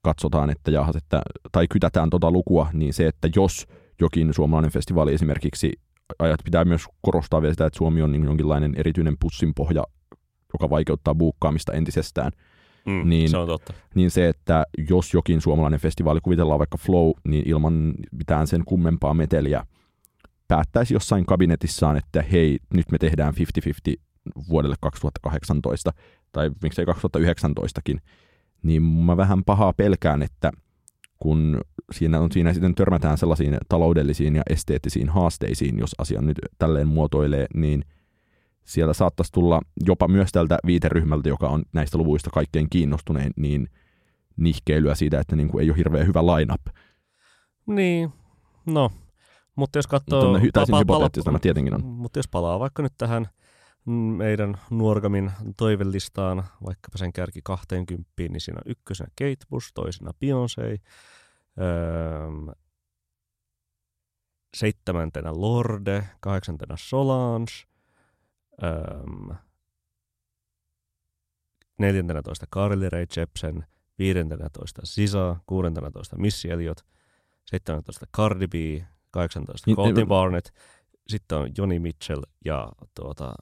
[0.03, 3.67] katsotaan, että jahas, että, tai kytätään tota lukua, niin se, että jos
[4.01, 5.73] jokin suomalainen festivaali esimerkiksi,
[6.19, 9.85] ajat pitää myös korostaa vielä sitä, että Suomi on niin jonkinlainen erityinen pussinpohja,
[10.53, 12.33] joka vaikeuttaa buukkaamista entisestään,
[12.87, 13.75] Mm, niin- se on totta.
[13.95, 19.15] niin se, että jos jokin suomalainen festivaali, kuvitellaan vaikka Flow, niin ilman mitään sen kummempaa
[19.15, 19.67] meteliä
[20.49, 23.95] päättäisi jossain kabinetissaan, että hei, nyt me tehdään 50-50
[24.49, 25.93] vuodelle 2018,
[26.33, 27.99] tai miksei 2019kin,
[28.63, 30.51] niin mä vähän pahaa pelkään, että
[31.25, 31.61] kun
[31.93, 37.47] siinä, on, siinä sitten törmätään sellaisiin taloudellisiin ja esteettisiin haasteisiin, jos asian nyt tälleen muotoilee,
[37.55, 37.85] niin
[38.65, 43.69] siellä saattaisi tulla jopa myös tältä viiteryhmältä, joka on näistä luvuista kaikkein kiinnostunein, niin
[44.37, 46.61] nihkeilyä siitä, että niin kuin ei ole hirveän hyvä line-up.
[47.67, 48.13] Niin,
[48.67, 48.91] no.
[49.57, 50.25] Mutta jos katsoo...
[50.25, 51.85] Mutta on täysin hypoteettista, pala- mä tietenkin on.
[51.85, 53.29] Mutta jos palaa vaikka nyt tähän
[53.93, 60.81] meidän Nuorgamin toivellistaan, vaikkapa sen kärki 20, niin siinä on ykkösenä Kate Bush, toisena Beyoncé,
[61.61, 62.55] öö,
[64.57, 67.53] seitsemäntenä Lorde, kahdeksantena Solange,
[68.63, 69.35] öö,
[71.79, 73.67] neljäntenä toista Carly Rae Jepsen,
[73.99, 76.81] viidentenä toista Sisa, kuudentena toista Missy Elliott,
[77.45, 80.49] 17 Cardi B, 18 Niin, Colton Barnett,
[81.07, 83.35] sitten on Joni Mitchell ja tuota,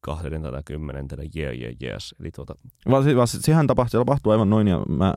[0.00, 2.14] 20 Yeah Yeah Yes.
[2.20, 2.54] Eli tuota,
[2.90, 5.14] Vaan, se, vaan se- sehän tapahtuu, tapahtuu aivan noin, ja mä,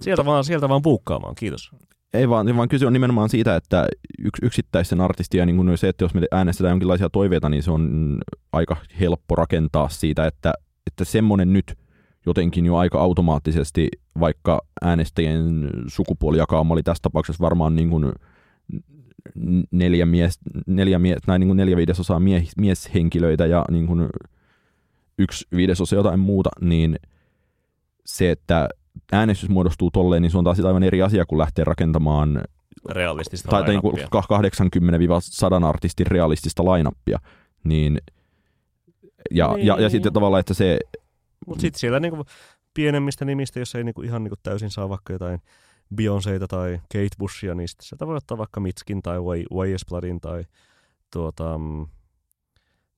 [0.00, 1.70] sieltä, vaan, sieltä vaan puukkaamaan, kiitos.
[2.14, 3.86] ei vaan, vaan kyse on nimenomaan siitä, että
[4.18, 8.18] yks, yksittäisten artistia, niin kuin se, että jos me äänestetään jonkinlaisia toiveita, niin se on
[8.52, 10.52] aika helppo rakentaa siitä, että,
[10.86, 11.78] että semmoinen nyt
[12.26, 13.88] jotenkin jo aika automaattisesti,
[14.20, 18.12] vaikka äänestäjien sukupuolijakauma oli tässä tapauksessa varmaan niin kuin
[19.70, 24.08] neljä, mies, neljä, mies, tai niin kuin neljä viidesosaa mie, mieshenkilöitä ja niin kuin
[25.18, 26.96] yksi viidesosa jotain muuta, niin
[28.04, 28.68] se, että
[29.12, 32.42] äänestys muodostuu tolleen, niin se on taas aivan eri asia, kun lähtee rakentamaan
[32.90, 34.08] Realistista tai, niin lineuppia.
[35.62, 37.18] 80-100 artistin realistista lainappia.
[37.64, 37.98] Niin,
[39.30, 39.66] ja, niin.
[39.66, 40.78] ja, ja sitten tavallaan, että se,
[41.46, 42.24] Mutta sitten siellä niinku
[42.74, 45.40] pienemmistä nimistä, jos ei niinku ihan niinku täysin saa vaikka jotain
[45.94, 50.44] Beyoncéta tai Kate Bushia, niin sitten sieltä voi ottaa vaikka Mitskin tai Way Bloodin tai
[51.12, 51.86] tuota, mm,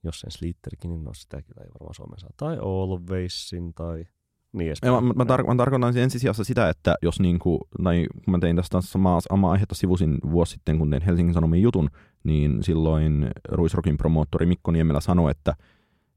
[0.04, 2.30] jos sen Slitterkin, niin no sitä kyllä ei varmaan Suomeen saa.
[2.36, 4.04] Tai Alwaysin tai
[4.52, 4.94] niin edespäin.
[4.94, 8.32] mä, mä, mä, tar- mä tarkoitan siis ensisijassa sitä, että jos niin kuin, tai kun
[8.32, 11.90] mä tein tästä samaa, samaa aihetta sivusin vuosi sitten, kun tein Helsingin Sanomien jutun,
[12.24, 15.54] niin silloin Ruisrokin promoottori Mikko Niemelä sanoi, että,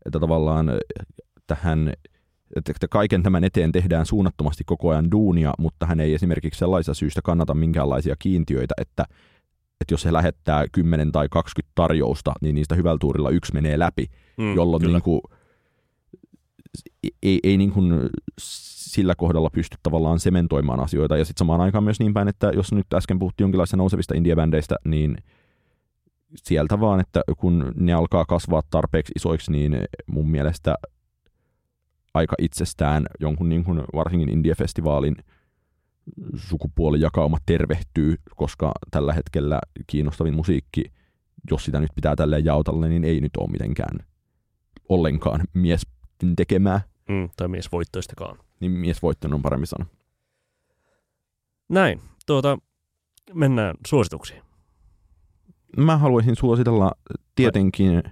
[0.06, 0.72] että tavallaan
[1.48, 1.94] tähän
[2.56, 7.22] että kaiken tämän eteen tehdään suunnattomasti koko ajan duunia, mutta hän ei esimerkiksi sellaisesta syystä
[7.24, 9.06] kannata minkäänlaisia kiintiöitä, että,
[9.82, 14.06] että jos he lähettää 10 tai 20 tarjousta, niin niistä hyvällä tuurilla yksi menee läpi,
[14.38, 15.22] mm, jolloin niin kuin,
[17.24, 18.10] ei, ei niin kuin
[18.92, 21.18] sillä kohdalla pysty tavallaan sementoimaan asioita.
[21.18, 24.76] Ja sitten samaan aikaan myös niin päin, että jos nyt äsken puhuttiin jonkinlaisista nousevista indiebändeistä,
[24.86, 25.18] niin
[26.36, 29.78] sieltä vaan, että kun ne alkaa kasvaa tarpeeksi isoiksi, niin
[30.08, 30.76] mun mielestä
[32.14, 35.16] aika itsestään jonkun niin kuin varsinkin Indie-festivaalin
[36.36, 40.84] sukupuolijakauma tervehtyy, koska tällä hetkellä kiinnostavin musiikki,
[41.52, 44.00] jos sitä nyt pitää tälleen jaotella, niin ei nyt ole mitenkään
[44.90, 45.82] ollenkaan mies
[46.36, 46.82] tekemää.
[47.10, 48.38] Mm, tai miesvoittoistakaan.
[48.60, 49.86] Niin miesvoittoinen on paremmin sana.
[51.70, 52.02] Näin.
[52.26, 52.58] Tuota,
[53.34, 54.42] mennään suosituksiin.
[55.78, 56.92] Mä haluaisin suositella
[57.36, 58.04] tietenkin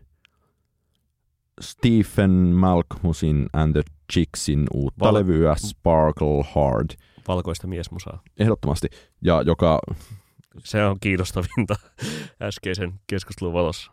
[1.60, 3.84] Stephen Malkmusin and the
[4.14, 6.89] Chicksin uutta Val- levyä Sparkle Hard.
[7.28, 8.22] Valkoista miesmusaa.
[8.39, 8.88] Ehdottomasti.
[9.22, 9.80] Ja joka...
[10.64, 11.76] Se on kiinnostavinta
[12.41, 13.91] äskeisen keskustelun valossa.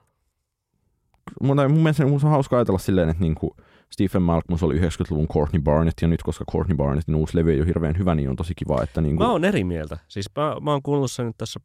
[1.43, 3.57] Mun, mun mielestä mun on hauska ajatella silleen, että niinku
[3.91, 7.67] Stephen Malkmus oli 90-luvun Courtney Barnett, ja nyt koska Courtney Barnettin uusi levy ei ole
[7.67, 9.01] hirveän hyvä, niin on tosi kiva, että...
[9.01, 9.23] Niinku...
[9.23, 9.99] Mä oon eri mieltä.
[10.09, 11.61] Siis mä, mä oon kuunnellut sen nyt tässä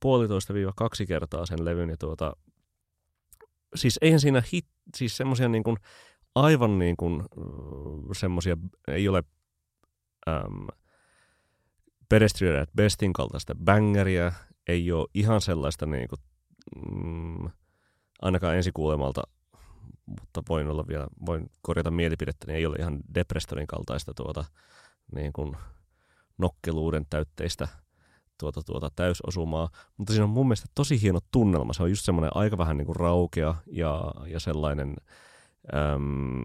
[0.00, 2.36] puolitoista viiva kaksi kertaa sen levyn, ja tuota,
[3.74, 4.66] siis eihän siinä hit,
[4.96, 5.76] siis semmoisia niin kuin,
[6.34, 7.22] aivan niin kuin,
[8.12, 8.56] semmoisia,
[8.88, 9.22] ei ole
[10.28, 10.66] äm,
[12.08, 14.32] Pedestrian at Bestin kaltaista bangeria,
[14.68, 16.18] ei ole ihan sellaista niin kuin,
[16.94, 17.50] mm,
[18.22, 19.22] ainakaan ensikuulemalta,
[20.06, 24.44] mutta voin olla vielä, voin korjata mielipidettä, niin ei ole ihan Deprestorin kaltaista tuota,
[25.14, 25.56] niin kuin
[26.38, 27.68] nokkeluuden täytteistä–
[28.52, 31.72] tuota, tuota täysosumaa, mutta siinä on mun mielestä tosi hieno tunnelma.
[31.72, 34.96] Se on just semmoinen aika vähän niin kuin raukea ja, ja sellainen,
[35.74, 36.44] äm,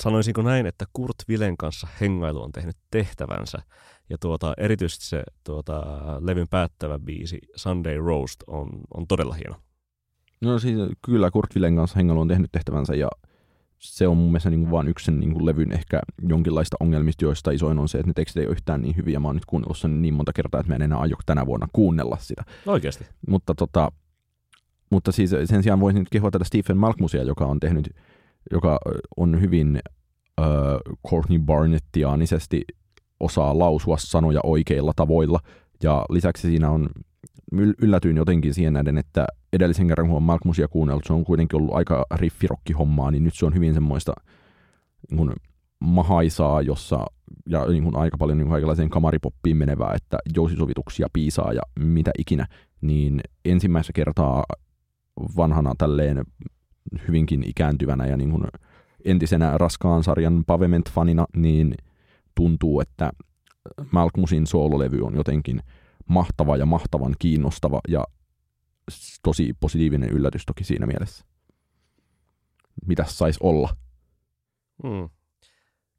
[0.00, 3.58] sanoisinko näin, että Kurt Vilen kanssa hengailu on tehnyt tehtävänsä.
[4.10, 5.82] Ja tuota, erityisesti se tuota,
[6.20, 9.56] levyn päättävä biisi Sunday Roast on, on todella hieno.
[10.40, 13.08] No siis kyllä Kurt Vilen kanssa hengailu on tehnyt tehtävänsä ja
[13.82, 17.24] se on mun mielestä niin kuin vain yksi sen niin kuin levyn ehkä jonkinlaista ongelmista,
[17.24, 19.20] joista isoin on se, että ne tekstit ei ole yhtään niin hyviä.
[19.20, 21.68] Mä oon nyt kuunnellut sen niin monta kertaa, että mä en enää aio tänä vuonna
[21.72, 22.44] kuunnella sitä.
[22.66, 23.06] Oikeasti?
[23.28, 23.92] Mutta, tota,
[24.90, 27.88] mutta siis sen sijaan voisin nyt kehua tätä Stephen Malkmusia, joka on tehnyt,
[28.52, 28.78] joka
[29.16, 29.80] on hyvin
[30.40, 30.46] äh,
[31.08, 32.64] Courtney Barnettiaanisesti
[33.20, 35.40] osaa lausua sanoja oikeilla tavoilla.
[35.82, 36.88] Ja lisäksi siinä on
[37.58, 41.74] yllätyin jotenkin siihen näiden, että edellisen kerran kun on Malkmusia kuunnellut, se on kuitenkin ollut
[41.74, 44.12] aika riffirokki-hommaa, niin nyt se on hyvin semmoista
[45.10, 45.32] niin kuin
[45.80, 47.06] mahaisaa, jossa
[47.48, 52.10] ja niin kuin aika paljon niin kuin kaikenlaiseen kamaripoppiin menevää, että jousisovituksia, piisaa ja mitä
[52.18, 52.46] ikinä,
[52.80, 54.44] niin ensimmäistä kertaa
[55.36, 56.24] vanhana tälleen
[57.08, 58.44] hyvinkin ikääntyvänä ja niin kuin
[59.04, 61.74] entisenä raskaan sarjan Pavement-fanina, niin
[62.34, 63.12] tuntuu, että
[63.90, 65.60] Malkmusin soololevy on jotenkin–
[66.12, 68.04] mahtava ja mahtavan kiinnostava ja
[69.22, 71.24] tosi positiivinen yllätys toki siinä mielessä.
[72.86, 73.76] Mitä saisi olla?
[74.82, 75.10] Hmm.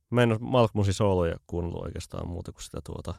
[0.09, 3.13] Mä en ole Malkmusin sooloja kuunnellut oikeastaan muuta kuin sitä tuota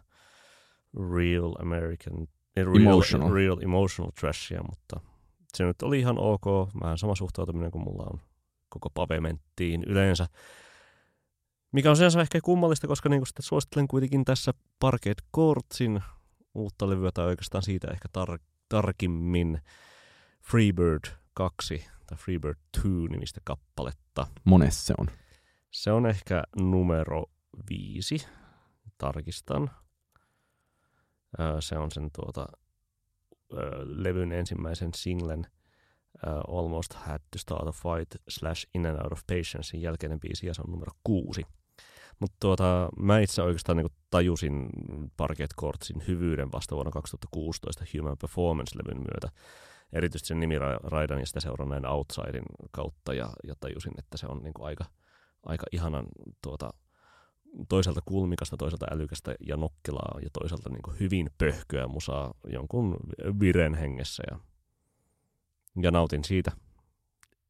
[1.17, 2.27] Real American,
[2.57, 3.35] real, emotional.
[3.35, 5.01] real emotional trashia, mutta
[5.55, 6.45] se nyt oli ihan ok.
[6.81, 8.21] Vähän sama suhtautuminen kuin mulla on
[8.69, 10.27] koko pavementtiin yleensä.
[11.73, 16.03] Mikä on sinänsä ehkä kummallista, koska niin sitä suosittelen kuitenkin tässä Parket Courtsin
[16.55, 19.61] uutta levyä tai oikeastaan siitä ehkä tar- tarkimmin
[20.43, 24.27] Freebird 2 tai Freebird 2 nimistä kappaletta.
[24.45, 25.07] Monessa se on?
[25.71, 27.25] Se on ehkä numero
[27.71, 28.27] viisi,
[28.99, 29.71] tarkistan.
[31.61, 32.47] Se on sen tuota,
[33.85, 35.47] levyn ensimmäisen singlen
[36.49, 40.55] Almost Had to Start a Fight slash In and Out of Patience jälkeinen biisi ja
[40.55, 41.47] se on numero kuusi.
[42.21, 44.69] Mutta tuota, mä itse oikeastaan niin tajusin
[45.17, 49.29] Parket Courtsin hyvyyden vasta vuonna 2016 Human Performance-levyn myötä.
[49.93, 54.55] Erityisesti sen nimiraidan ja sitä seuranneen Outsidein kautta ja, ja tajusin, että se on niin
[54.61, 54.85] aika,
[55.47, 56.07] aika ihanan
[56.43, 56.71] tuota,
[57.69, 62.97] toisaalta kulmikasta, toisaalta älykästä ja nokkelaa ja toisaalta niin hyvin pöhköä musaa jonkun
[63.41, 64.23] viren hengessä.
[64.31, 64.39] Ja,
[65.83, 66.53] ja nautin siitä.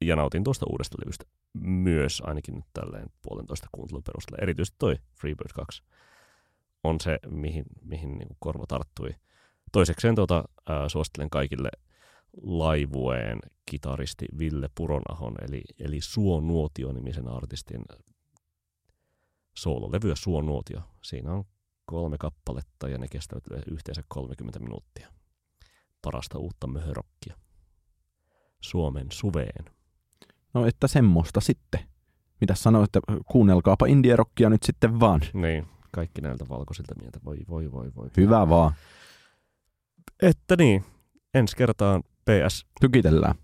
[0.06, 1.24] Ja nautin tuosta uudesta levystä
[1.60, 4.42] myös ainakin nyt tälleen puolentoista kuuntelun perusteella.
[4.42, 5.82] Erityisesti toi Freebird 2
[6.84, 9.14] on se, mihin, mihin niin korva tarttui.
[9.72, 11.68] Toisekseen tuota, ää, suosittelen kaikille
[12.42, 13.38] laivueen
[13.70, 17.84] kitaristi Ville Puronahon, eli, eli Suo Nuotio-nimisen artistin
[19.56, 20.80] soololevyä Suo Nuotio.
[21.02, 21.44] Siinä on
[21.86, 25.08] kolme kappaletta ja ne kestävät yhteensä 30 minuuttia.
[26.02, 27.36] Parasta uutta möhörokkia.
[28.60, 29.73] Suomen suveen.
[30.54, 31.80] No että semmoista sitten.
[32.40, 35.20] Mitä sanoit, että kuunnelkaapa indie-rockia nyt sitten vaan.
[35.34, 37.20] Niin, kaikki näiltä valkoisilta mieltä.
[37.24, 38.10] Voi, voi, voi, voi.
[38.16, 38.72] Hyvä vaan.
[40.22, 40.84] Että niin,
[41.34, 42.66] ensi kertaan PS.
[42.80, 43.34] Tykitellään.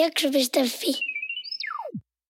[0.00, 1.09] eu que vos desafio.